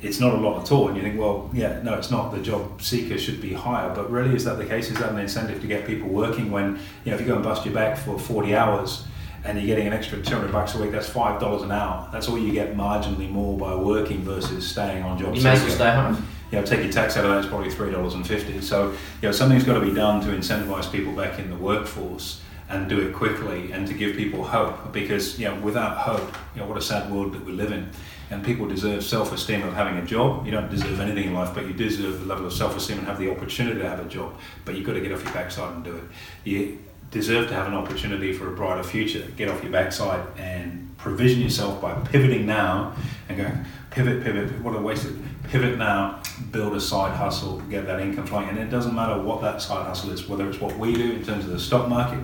It's 0.00 0.20
not 0.20 0.34
a 0.34 0.36
lot 0.36 0.62
at 0.62 0.72
all. 0.72 0.88
And 0.88 0.96
you 0.96 1.02
think, 1.02 1.18
well, 1.18 1.50
yeah, 1.52 1.80
no, 1.82 1.94
it's 1.94 2.10
not. 2.10 2.30
The 2.30 2.40
job 2.40 2.80
seeker 2.80 3.18
should 3.18 3.40
be 3.40 3.52
higher. 3.52 3.92
But 3.94 4.10
really, 4.10 4.34
is 4.34 4.44
that 4.44 4.58
the 4.58 4.66
case? 4.66 4.90
Is 4.90 4.98
that 4.98 5.10
an 5.10 5.18
incentive 5.18 5.60
to 5.60 5.66
get 5.66 5.86
people 5.86 6.08
working 6.08 6.50
when, 6.50 6.78
you 7.04 7.10
know, 7.10 7.14
if 7.14 7.20
you 7.20 7.26
go 7.26 7.34
and 7.34 7.44
bust 7.44 7.64
your 7.64 7.74
back 7.74 7.98
for 7.98 8.18
40 8.18 8.54
hours 8.54 9.04
and 9.44 9.58
you're 9.58 9.66
getting 9.66 9.86
an 9.86 9.92
extra 9.92 10.20
200 10.22 10.52
bucks 10.52 10.74
a 10.74 10.82
week, 10.82 10.92
that's 10.92 11.08
$5 11.08 11.62
an 11.62 11.72
hour. 11.72 12.08
That's 12.12 12.28
all 12.28 12.38
you 12.38 12.52
get 12.52 12.76
marginally 12.76 13.30
more 13.30 13.58
by 13.58 13.74
working 13.74 14.22
versus 14.22 14.68
staying 14.68 15.02
on 15.02 15.18
job 15.18 15.36
seekers. 15.36 15.38
You 15.38 15.44
may 15.44 15.56
as 15.56 15.62
well 15.62 15.70
stay 15.70 15.94
home. 15.94 16.26
You 16.50 16.58
know, 16.58 16.64
take 16.64 16.82
your 16.82 16.92
tax 16.92 17.16
out 17.16 17.26
of 17.26 17.30
that, 17.30 17.38
it's 17.40 17.48
probably 17.48 17.68
$3.50. 17.68 18.62
So, 18.62 18.90
you 18.90 18.96
know, 19.22 19.32
something's 19.32 19.64
got 19.64 19.74
to 19.74 19.84
be 19.84 19.92
done 19.92 20.22
to 20.22 20.28
incentivize 20.28 20.90
people 20.90 21.12
back 21.12 21.38
in 21.38 21.50
the 21.50 21.56
workforce 21.56 22.40
and 22.70 22.88
do 22.88 23.00
it 23.00 23.14
quickly 23.14 23.72
and 23.72 23.86
to 23.86 23.94
give 23.94 24.16
people 24.16 24.44
hope 24.44 24.92
because, 24.92 25.38
you 25.38 25.46
know, 25.46 25.54
without 25.60 25.98
hope, 25.98 26.34
you 26.54 26.62
know, 26.62 26.66
what 26.66 26.78
a 26.78 26.82
sad 26.82 27.10
world 27.12 27.34
that 27.34 27.44
we 27.44 27.52
live 27.52 27.72
in. 27.72 27.90
And 28.30 28.44
people 28.44 28.68
deserve 28.68 29.02
self-esteem 29.04 29.62
of 29.62 29.74
having 29.74 29.96
a 29.96 30.04
job. 30.04 30.44
You 30.44 30.52
don't 30.52 30.70
deserve 30.70 31.00
anything 31.00 31.28
in 31.28 31.34
life, 31.34 31.54
but 31.54 31.66
you 31.66 31.72
deserve 31.72 32.20
the 32.20 32.26
level 32.26 32.46
of 32.46 32.52
self-esteem 32.52 32.98
and 32.98 33.06
have 33.06 33.18
the 33.18 33.30
opportunity 33.30 33.80
to 33.80 33.88
have 33.88 34.04
a 34.04 34.08
job. 34.08 34.34
But 34.64 34.74
you've 34.74 34.86
got 34.86 34.94
to 34.94 35.00
get 35.00 35.12
off 35.12 35.24
your 35.24 35.32
backside 35.32 35.74
and 35.74 35.84
do 35.84 35.96
it. 35.96 36.04
You 36.44 36.78
deserve 37.10 37.48
to 37.48 37.54
have 37.54 37.66
an 37.66 37.74
opportunity 37.74 38.32
for 38.32 38.52
a 38.52 38.56
brighter 38.56 38.82
future. 38.82 39.26
Get 39.36 39.48
off 39.48 39.62
your 39.62 39.72
backside 39.72 40.26
and 40.36 40.94
provision 40.98 41.40
yourself 41.40 41.80
by 41.80 41.94
pivoting 41.94 42.44
now 42.44 42.94
and 43.28 43.38
going 43.38 43.64
pivot, 43.90 44.22
pivot. 44.22 44.60
What 44.62 44.76
a 44.76 44.80
waste 44.80 45.06
of 45.06 45.18
pivot 45.44 45.78
now. 45.78 46.22
Build 46.52 46.74
a 46.74 46.80
side 46.80 47.16
hustle, 47.16 47.60
get 47.62 47.86
that 47.86 48.00
income 48.00 48.26
flowing, 48.26 48.48
and 48.48 48.58
it 48.58 48.70
doesn't 48.70 48.94
matter 48.94 49.20
what 49.20 49.40
that 49.40 49.62
side 49.62 49.86
hustle 49.86 50.10
is. 50.10 50.28
Whether 50.28 50.48
it's 50.48 50.60
what 50.60 50.76
we 50.78 50.92
do 50.94 51.12
in 51.12 51.24
terms 51.24 51.44
of 51.46 51.50
the 51.50 51.58
stock 51.58 51.88
market, 51.88 52.18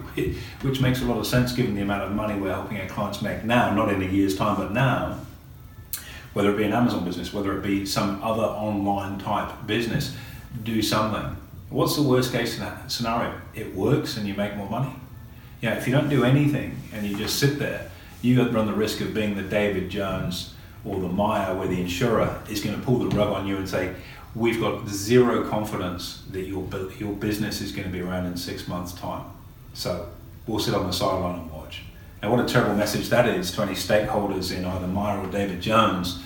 which 0.60 0.80
makes 0.80 1.00
a 1.00 1.04
lot 1.04 1.18
of 1.18 1.26
sense 1.26 1.52
given 1.52 1.74
the 1.74 1.82
amount 1.82 2.02
of 2.02 2.12
money 2.12 2.38
we're 2.38 2.52
helping 2.52 2.78
our 2.80 2.86
clients 2.86 3.22
make 3.22 3.42
now, 3.44 3.74
not 3.74 3.92
in 3.92 4.02
a 4.02 4.06
year's 4.06 4.36
time, 4.36 4.56
but 4.56 4.72
now 4.72 5.18
whether 6.34 6.52
it 6.52 6.56
be 6.56 6.64
an 6.64 6.72
Amazon 6.72 7.04
business, 7.04 7.32
whether 7.32 7.56
it 7.56 7.62
be 7.62 7.86
some 7.86 8.22
other 8.22 8.42
online 8.42 9.18
type 9.18 9.66
business, 9.66 10.14
do 10.62 10.82
something. 10.82 11.36
What's 11.70 11.96
the 11.96 12.02
worst 12.02 12.32
case 12.32 12.60
scenario? 12.88 13.40
It 13.54 13.74
works 13.74 14.16
and 14.16 14.28
you 14.28 14.34
make 14.34 14.56
more 14.56 14.68
money. 14.68 14.92
Yeah, 15.62 15.74
if 15.74 15.86
you 15.86 15.92
don't 15.92 16.08
do 16.08 16.24
anything 16.24 16.76
and 16.92 17.06
you 17.06 17.16
just 17.16 17.38
sit 17.38 17.58
there, 17.58 17.90
you 18.20 18.42
run 18.42 18.66
the 18.66 18.74
risk 18.74 19.00
of 19.00 19.14
being 19.14 19.34
the 19.36 19.42
David 19.42 19.90
Jones 19.90 20.54
or 20.84 21.00
the 21.00 21.08
Myer 21.08 21.54
where 21.54 21.68
the 21.68 21.80
insurer 21.80 22.42
is 22.48 22.60
going 22.60 22.76
to 22.76 22.82
pull 22.82 22.98
the 22.98 23.16
rug 23.16 23.32
on 23.32 23.46
you 23.46 23.56
and 23.56 23.68
say, 23.68 23.94
we've 24.34 24.60
got 24.60 24.88
zero 24.88 25.48
confidence 25.48 26.22
that 26.30 26.46
your, 26.46 26.66
your 26.98 27.12
business 27.12 27.60
is 27.60 27.72
going 27.72 27.86
to 27.86 27.92
be 27.92 28.00
around 28.00 28.26
in 28.26 28.36
six 28.36 28.66
months' 28.66 28.92
time. 28.92 29.24
So 29.72 30.08
we'll 30.46 30.58
sit 30.58 30.74
on 30.74 30.86
the 30.86 30.92
sideline 30.92 31.38
and 31.38 31.52
watch. 31.52 31.82
Now, 32.22 32.30
what 32.30 32.40
a 32.40 32.52
terrible 32.52 32.74
message 32.74 33.08
that 33.10 33.28
is 33.28 33.52
to 33.52 33.62
any 33.62 33.72
stakeholders 33.74 34.56
in 34.56 34.64
either 34.64 34.86
Myer 34.86 35.20
or 35.20 35.30
David 35.30 35.60
Jones 35.60 36.22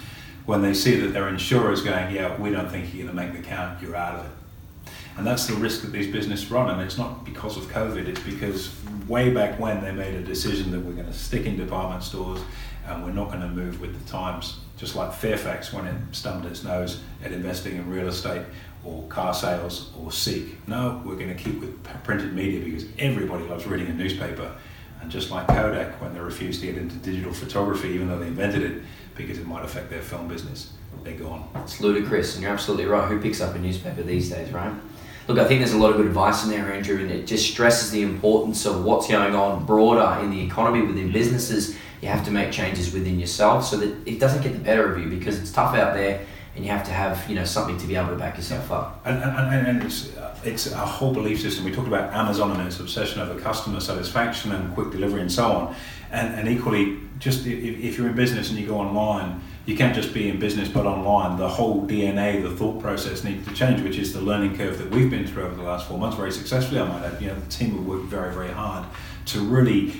when 0.48 0.62
they 0.62 0.72
see 0.72 0.96
that 0.98 1.08
their 1.08 1.28
insurer 1.28 1.70
is 1.72 1.82
going, 1.82 2.10
yeah, 2.10 2.34
we 2.40 2.48
don't 2.48 2.70
think 2.70 2.94
you're 2.94 3.04
going 3.04 3.14
to 3.14 3.22
make 3.22 3.36
the 3.36 3.46
count, 3.46 3.82
you're 3.82 3.94
out 3.94 4.18
of 4.18 4.24
it. 4.24 4.90
And 5.18 5.26
that's 5.26 5.46
the 5.46 5.52
risk 5.52 5.82
that 5.82 5.92
these 5.92 6.10
businesses 6.10 6.50
run, 6.50 6.70
and 6.70 6.80
it's 6.80 6.96
not 6.96 7.22
because 7.26 7.58
of 7.58 7.64
COVID, 7.64 8.08
it's 8.08 8.20
because 8.20 8.74
way 9.06 9.28
back 9.28 9.60
when 9.60 9.82
they 9.82 9.92
made 9.92 10.14
a 10.14 10.22
decision 10.22 10.70
that 10.70 10.80
we're 10.80 10.94
going 10.94 11.04
to 11.04 11.12
stick 11.12 11.44
in 11.44 11.58
department 11.58 12.02
stores 12.02 12.40
and 12.86 13.04
we're 13.04 13.12
not 13.12 13.28
going 13.28 13.42
to 13.42 13.48
move 13.48 13.78
with 13.82 14.02
the 14.02 14.10
times. 14.10 14.56
Just 14.78 14.96
like 14.96 15.12
Fairfax 15.12 15.74
when 15.74 15.86
it 15.86 15.94
stumped 16.12 16.46
its 16.46 16.64
nose 16.64 17.02
at 17.22 17.30
investing 17.32 17.76
in 17.76 17.90
real 17.90 18.08
estate 18.08 18.46
or 18.86 19.02
car 19.08 19.34
sales 19.34 19.90
or 20.00 20.10
Seek. 20.10 20.66
No, 20.66 21.02
we're 21.04 21.16
going 21.16 21.28
to 21.28 21.34
keep 21.34 21.60
with 21.60 21.84
printed 22.04 22.32
media 22.32 22.64
because 22.64 22.86
everybody 22.98 23.44
loves 23.44 23.66
reading 23.66 23.88
a 23.88 23.92
newspaper. 23.92 24.50
And 25.02 25.10
just 25.10 25.30
like 25.30 25.46
Kodak 25.46 26.00
when 26.00 26.14
they 26.14 26.20
refused 26.20 26.60
to 26.60 26.66
get 26.68 26.78
into 26.78 26.96
digital 26.96 27.34
photography, 27.34 27.90
even 27.90 28.08
though 28.08 28.18
they 28.18 28.28
invented 28.28 28.62
it, 28.62 28.82
because 29.18 29.38
it 29.38 29.46
might 29.46 29.64
affect 29.64 29.90
their 29.90 30.00
film 30.00 30.28
business. 30.28 30.72
they're 31.04 31.18
gone. 31.18 31.46
It's 31.56 31.80
ludicrous, 31.80 32.34
and 32.34 32.42
you're 32.42 32.52
absolutely 32.52 32.86
right. 32.86 33.06
Who 33.06 33.20
picks 33.20 33.40
up 33.42 33.54
a 33.54 33.58
newspaper 33.58 34.02
these 34.02 34.30
days, 34.30 34.50
right? 34.52 34.72
Look, 35.26 35.38
I 35.38 35.44
think 35.44 35.60
there's 35.60 35.74
a 35.74 35.78
lot 35.78 35.90
of 35.90 35.98
good 35.98 36.06
advice 36.06 36.44
in 36.44 36.50
there, 36.50 36.72
Andrew, 36.72 36.98
and 36.98 37.10
it 37.10 37.26
just 37.26 37.50
stresses 37.50 37.90
the 37.90 38.00
importance 38.00 38.64
of 38.64 38.82
what's 38.82 39.08
going 39.08 39.34
on 39.34 39.66
broader 39.66 40.24
in 40.24 40.30
the 40.30 40.40
economy 40.42 40.86
within 40.86 41.12
businesses. 41.12 41.76
You 42.00 42.08
have 42.08 42.24
to 42.24 42.30
make 42.30 42.50
changes 42.50 42.94
within 42.94 43.20
yourself 43.20 43.66
so 43.66 43.76
that 43.76 44.08
it 44.08 44.18
doesn't 44.18 44.42
get 44.42 44.54
the 44.54 44.58
better 44.58 44.90
of 44.90 44.98
you 44.98 45.10
because 45.10 45.38
it's 45.38 45.52
tough 45.52 45.74
out 45.74 45.92
there, 45.92 46.24
and 46.56 46.64
you 46.64 46.70
have 46.70 46.84
to 46.86 46.92
have 46.92 47.28
you 47.28 47.34
know 47.34 47.44
something 47.44 47.76
to 47.76 47.86
be 47.86 47.96
able 47.96 48.08
to 48.08 48.16
back 48.16 48.36
yourself 48.36 48.72
up. 48.72 49.02
And, 49.04 49.22
and, 49.22 49.66
and 49.66 49.82
it's, 49.82 50.16
uh, 50.16 50.34
it's 50.44 50.72
a 50.72 50.78
whole 50.78 51.12
belief 51.12 51.40
system. 51.42 51.64
We 51.64 51.72
talked 51.72 51.88
about 51.88 52.14
Amazon 52.14 52.52
and 52.52 52.66
its 52.66 52.80
obsession 52.80 53.20
over 53.20 53.38
customer 53.38 53.80
satisfaction 53.80 54.52
and 54.52 54.72
quick 54.74 54.90
delivery 54.90 55.20
and 55.20 55.30
so 55.30 55.44
on. 55.44 55.76
And, 56.10 56.34
and 56.34 56.48
equally, 56.48 56.98
just 57.18 57.46
if, 57.46 57.78
if 57.78 57.98
you're 57.98 58.08
in 58.08 58.16
business 58.16 58.50
and 58.50 58.58
you 58.58 58.66
go 58.66 58.78
online, 58.78 59.40
you 59.66 59.76
can't 59.76 59.94
just 59.94 60.14
be 60.14 60.30
in 60.30 60.38
business 60.38 60.68
but 60.68 60.86
online. 60.86 61.36
The 61.36 61.48
whole 61.48 61.86
DNA, 61.86 62.42
the 62.42 62.50
thought 62.50 62.80
process 62.80 63.22
needs 63.22 63.46
to 63.46 63.54
change, 63.54 63.82
which 63.82 63.98
is 63.98 64.14
the 64.14 64.20
learning 64.20 64.56
curve 64.56 64.78
that 64.78 64.90
we've 64.90 65.10
been 65.10 65.26
through 65.26 65.44
over 65.44 65.54
the 65.54 65.62
last 65.62 65.86
four 65.86 65.98
months 65.98 66.16
very 66.16 66.32
successfully. 66.32 66.80
I 66.80 66.88
might 66.88 67.04
add, 67.04 67.20
you 67.20 67.28
know, 67.28 67.34
the 67.34 67.50
team 67.50 67.72
have 67.72 67.84
worked 67.84 68.06
very, 68.06 68.32
very 68.32 68.50
hard 68.50 68.86
to 69.26 69.40
really 69.40 69.92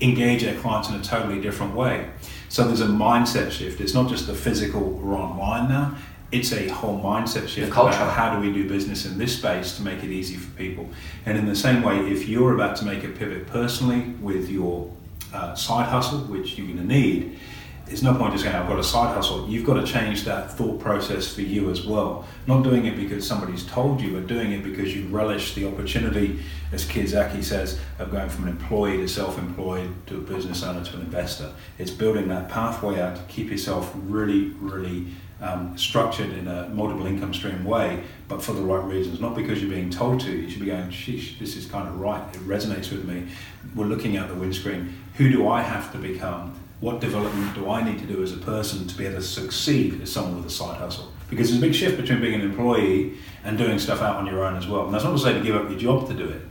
engage 0.00 0.44
our 0.44 0.54
clients 0.54 0.88
in 0.88 0.94
a 0.94 1.02
totally 1.02 1.40
different 1.40 1.74
way. 1.74 2.08
So 2.48 2.66
there's 2.66 2.80
a 2.80 2.86
mindset 2.86 3.50
shift. 3.50 3.80
It's 3.80 3.94
not 3.94 4.08
just 4.08 4.26
the 4.26 4.34
physical 4.34 4.98
or 5.04 5.14
online 5.14 5.68
now. 5.68 5.94
It's 6.30 6.52
a 6.52 6.68
whole 6.68 6.98
mindset 6.98 7.48
shift 7.48 7.70
culture. 7.70 7.94
about 7.96 8.16
how 8.16 8.34
do 8.34 8.40
we 8.40 8.50
do 8.50 8.66
business 8.66 9.04
in 9.04 9.18
this 9.18 9.36
space 9.36 9.76
to 9.76 9.82
make 9.82 10.02
it 10.02 10.10
easy 10.10 10.36
for 10.36 10.50
people. 10.56 10.88
And 11.26 11.36
in 11.36 11.44
the 11.44 11.54
same 11.54 11.82
way, 11.82 11.98
if 12.10 12.26
you're 12.26 12.54
about 12.54 12.76
to 12.76 12.86
make 12.86 13.04
a 13.04 13.08
pivot 13.08 13.46
personally 13.46 14.14
with 14.22 14.48
your 14.48 14.90
uh, 15.32 15.54
side 15.54 15.88
hustle, 15.88 16.20
which 16.20 16.56
you're 16.56 16.66
going 16.66 16.78
to 16.78 16.84
need, 16.84 17.38
there's 17.86 18.02
no 18.02 18.14
point 18.14 18.32
just 18.32 18.44
saying 18.44 18.56
I've 18.56 18.68
got 18.68 18.78
a 18.78 18.84
side 18.84 19.14
hustle. 19.14 19.46
You've 19.48 19.66
got 19.66 19.74
to 19.74 19.84
change 19.84 20.24
that 20.24 20.50
thought 20.50 20.80
process 20.80 21.34
for 21.34 21.42
you 21.42 21.70
as 21.70 21.84
well. 21.84 22.24
Not 22.46 22.62
doing 22.62 22.86
it 22.86 22.96
because 22.96 23.26
somebody's 23.26 23.66
told 23.66 24.00
you, 24.00 24.12
but 24.12 24.26
doing 24.26 24.52
it 24.52 24.62
because 24.62 24.96
you 24.96 25.08
relish 25.08 25.54
the 25.54 25.66
opportunity, 25.66 26.40
as 26.72 26.86
Kiyosaki 26.86 27.44
says, 27.44 27.78
of 27.98 28.10
going 28.10 28.30
from 28.30 28.44
an 28.44 28.50
employee 28.50 28.96
to 28.98 29.08
self-employed 29.08 30.06
to 30.06 30.16
a 30.16 30.20
business 30.20 30.62
owner 30.62 30.82
to 30.82 30.96
an 30.96 31.02
investor. 31.02 31.52
It's 31.78 31.90
building 31.90 32.28
that 32.28 32.48
pathway 32.48 32.98
out 32.98 33.16
to 33.16 33.22
keep 33.24 33.50
yourself 33.50 33.92
really, 33.94 34.50
really 34.60 35.08
um, 35.42 35.76
structured 35.76 36.30
in 36.30 36.48
a 36.48 36.68
multiple 36.70 37.06
income 37.06 37.34
stream 37.34 37.64
way, 37.64 38.02
but 38.28 38.42
for 38.42 38.52
the 38.52 38.62
right 38.62 38.84
reasons. 38.84 39.20
Not 39.20 39.34
because 39.34 39.60
you're 39.60 39.70
being 39.70 39.90
told 39.90 40.20
to. 40.20 40.30
You 40.30 40.48
should 40.48 40.60
be 40.60 40.66
going, 40.66 40.88
sheesh, 40.88 41.38
this 41.38 41.56
is 41.56 41.66
kind 41.66 41.86
of 41.86 42.00
right. 42.00 42.22
It 42.34 42.40
resonates 42.40 42.90
with 42.90 43.04
me. 43.04 43.28
We're 43.74 43.86
looking 43.86 44.16
out 44.16 44.28
the 44.28 44.34
windscreen. 44.34 44.94
Who 45.16 45.30
do 45.30 45.48
I 45.48 45.60
have 45.60 45.92
to 45.92 45.98
become? 45.98 46.54
what 46.82 47.00
development 47.00 47.54
do 47.54 47.70
I 47.70 47.80
need 47.84 48.00
to 48.00 48.06
do 48.06 48.24
as 48.24 48.32
a 48.32 48.38
person 48.38 48.88
to 48.88 48.98
be 48.98 49.06
able 49.06 49.18
to 49.18 49.22
succeed 49.22 50.02
as 50.02 50.10
someone 50.10 50.36
with 50.36 50.46
a 50.46 50.50
side 50.50 50.78
hustle? 50.78 51.12
Because 51.30 51.48
there's 51.48 51.62
a 51.62 51.64
big 51.64 51.76
shift 51.76 51.96
between 51.96 52.20
being 52.20 52.34
an 52.34 52.40
employee 52.40 53.18
and 53.44 53.56
doing 53.56 53.78
stuff 53.78 54.02
out 54.02 54.16
on 54.16 54.26
your 54.26 54.44
own 54.44 54.56
as 54.56 54.66
well. 54.66 54.86
And 54.86 54.92
that's 54.92 55.04
not 55.04 55.12
to 55.12 55.18
say 55.18 55.32
to 55.32 55.40
give 55.40 55.54
up 55.54 55.70
your 55.70 55.78
job 55.78 56.08
to 56.08 56.14
do 56.14 56.28
it. 56.28 56.42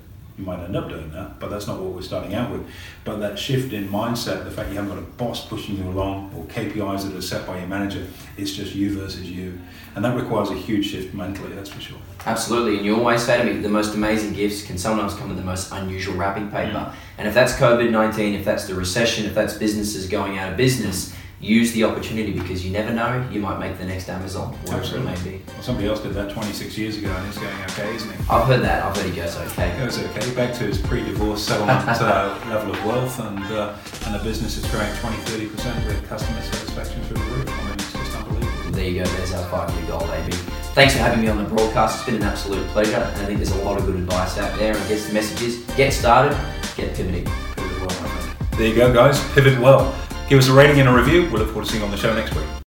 You 0.42 0.48
might 0.48 0.64
end 0.64 0.76
up 0.76 0.90
doing 0.90 1.12
that, 1.12 1.40
but 1.40 1.52
that's 1.52 1.68
not 1.68 1.80
what 1.80 1.94
we're 1.94 2.02
starting 2.02 2.34
out 2.34 2.50
with. 2.52 2.68
But 3.04 3.18
that 3.18 3.38
shift 3.38 3.74
in 3.74 3.90
mindset, 3.90 4.44
the 4.44 4.50
fact 4.50 4.70
you 4.70 4.76
haven't 4.76 4.90
got 4.90 4.98
a 4.98 5.06
boss 5.06 5.46
pushing 5.46 5.78
you 5.78 5.84
along 5.84 6.34
or 6.36 6.46
KPIs 6.46 7.04
that 7.04 7.16
are 7.16 7.22
set 7.22 7.46
by 7.46 7.60
your 7.60 7.68
manager, 7.68 8.08
it's 8.38 8.52
just 8.52 8.74
you 8.74 8.98
versus 8.98 9.30
you. 9.30 9.60
And 9.96 10.04
that 10.04 10.18
requires 10.18 10.50
a 10.50 10.56
huge 10.56 10.88
shift 10.88 11.14
mentally, 11.14 11.54
that's 11.54 11.70
for 11.70 11.80
sure. 11.80 12.00
Absolutely, 12.26 12.78
and 12.78 12.86
you 12.88 12.96
always 12.96 13.22
say 13.22 13.38
to 13.38 13.54
me, 13.54 13.62
the 13.62 13.70
most 13.70 13.94
amazing 13.94 14.34
gifts 14.34 14.66
can 14.66 14.80
sometimes 14.80 15.14
come 15.14 15.30
in 15.30 15.38
the 15.38 15.44
most 15.44 15.72
unusual 15.74 16.16
wrapping 16.16 16.50
paper. 16.50 16.72
Mm. 16.74 16.94
And 17.20 17.28
if 17.28 17.36
that's 17.36 17.54
COVID 17.54 17.92
19, 17.92 18.34
if 18.34 18.44
that's 18.44 18.66
the 18.66 18.74
recession, 18.74 19.28
if 19.28 19.36
that's 19.36 19.54
businesses 19.54 20.08
going 20.08 20.40
out 20.40 20.50
of 20.50 20.58
business, 20.58 21.16
use 21.42 21.72
the 21.74 21.84
opportunity 21.84 22.32
because 22.32 22.64
you 22.64 22.72
never 22.72 22.94
know, 22.94 23.28
you 23.32 23.40
might 23.40 23.60
make 23.60 23.78
the 23.78 23.86
next 23.86 24.08
Amazon, 24.10 24.54
whatever 24.66 24.98
it 24.98 25.02
may 25.02 25.24
be. 25.24 25.42
Well, 25.48 25.62
somebody 25.64 25.88
else 25.88 26.02
did 26.02 26.14
that 26.14 26.32
26 26.32 26.78
years 26.78 26.98
ago 26.98 27.12
and 27.12 27.26
he's 27.26 27.38
going 27.38 27.62
okay, 27.64 27.96
isn't 27.96 28.12
he? 28.12 28.18
I've 28.30 28.46
heard 28.46 28.62
that, 28.62 28.86
I've 28.86 28.96
heard 28.96 29.10
he 29.10 29.16
goes 29.16 29.36
okay. 29.36 29.72
He 29.72 29.78
goes 29.80 30.00
okay, 30.00 30.36
back 30.36 30.54
to 30.56 30.64
his 30.66 30.78
pre 30.78 31.04
divorce 31.04 31.46
settlement 31.46 31.88
uh, 31.88 32.38
level 32.50 32.74
of 32.74 32.86
wealth, 32.86 33.20
and, 33.20 33.44
uh, 33.46 33.76
and 34.06 34.16
the 34.16 34.24
business 34.24 34.58
is 34.58 34.70
growing 34.70 34.94
20 34.98 35.18
30% 35.18 35.86
with 35.88 36.08
customer 36.08 36.42
satisfaction 36.42 37.02
through 37.04 37.18
the 37.18 37.32
roof. 37.32 37.50
I 37.50 37.64
mean, 37.64 37.74
it's 37.74 37.92
just 37.92 38.16
unbelievable. 38.16 38.72
There 38.72 38.88
you 38.88 39.04
go, 39.04 39.10
there's 39.10 39.34
our 39.34 39.50
five 39.50 39.74
year 39.74 39.88
goal, 39.88 40.08
baby. 40.08 40.34
Thanks 40.74 40.94
for 40.94 41.00
having 41.00 41.22
me 41.22 41.28
on 41.28 41.38
the 41.38 41.50
broadcast. 41.50 41.98
It's 41.98 42.06
been 42.06 42.16
an 42.16 42.24
absolute 42.24 42.66
pleasure, 42.70 42.96
and 42.96 43.22
I 43.22 43.26
think 43.26 43.40
there's 43.40 43.52
a 43.52 43.64
lot 43.64 43.80
of 43.80 43.86
good 43.86 43.96
advice 43.96 44.38
out 44.38 44.58
there. 44.60 44.74
And 44.74 44.82
I 44.82 44.88
guess 44.88 45.08
the 45.08 45.14
message 45.14 45.42
is 45.42 45.58
get 45.76 45.92
started, 45.92 46.38
get 46.78 46.96
pivoting. 46.96 47.26
Pivot 47.56 47.80
well, 47.80 47.88
my 47.88 48.08
friend. 48.08 48.58
There 48.58 48.68
you 48.68 48.76
go, 48.76 48.94
guys. 48.94 49.20
Pivot 49.34 49.60
well. 49.60 49.94
Give 50.32 50.40
us 50.40 50.48
a 50.48 50.54
rating 50.54 50.80
and 50.80 50.88
a 50.88 50.94
review. 50.94 51.24
We 51.24 51.40
look 51.40 51.48
forward 51.48 51.66
to 51.66 51.72
seeing 51.72 51.82
you 51.82 51.86
on 51.86 51.92
the 51.92 51.98
show 51.98 52.16
next 52.16 52.34
week. 52.34 52.52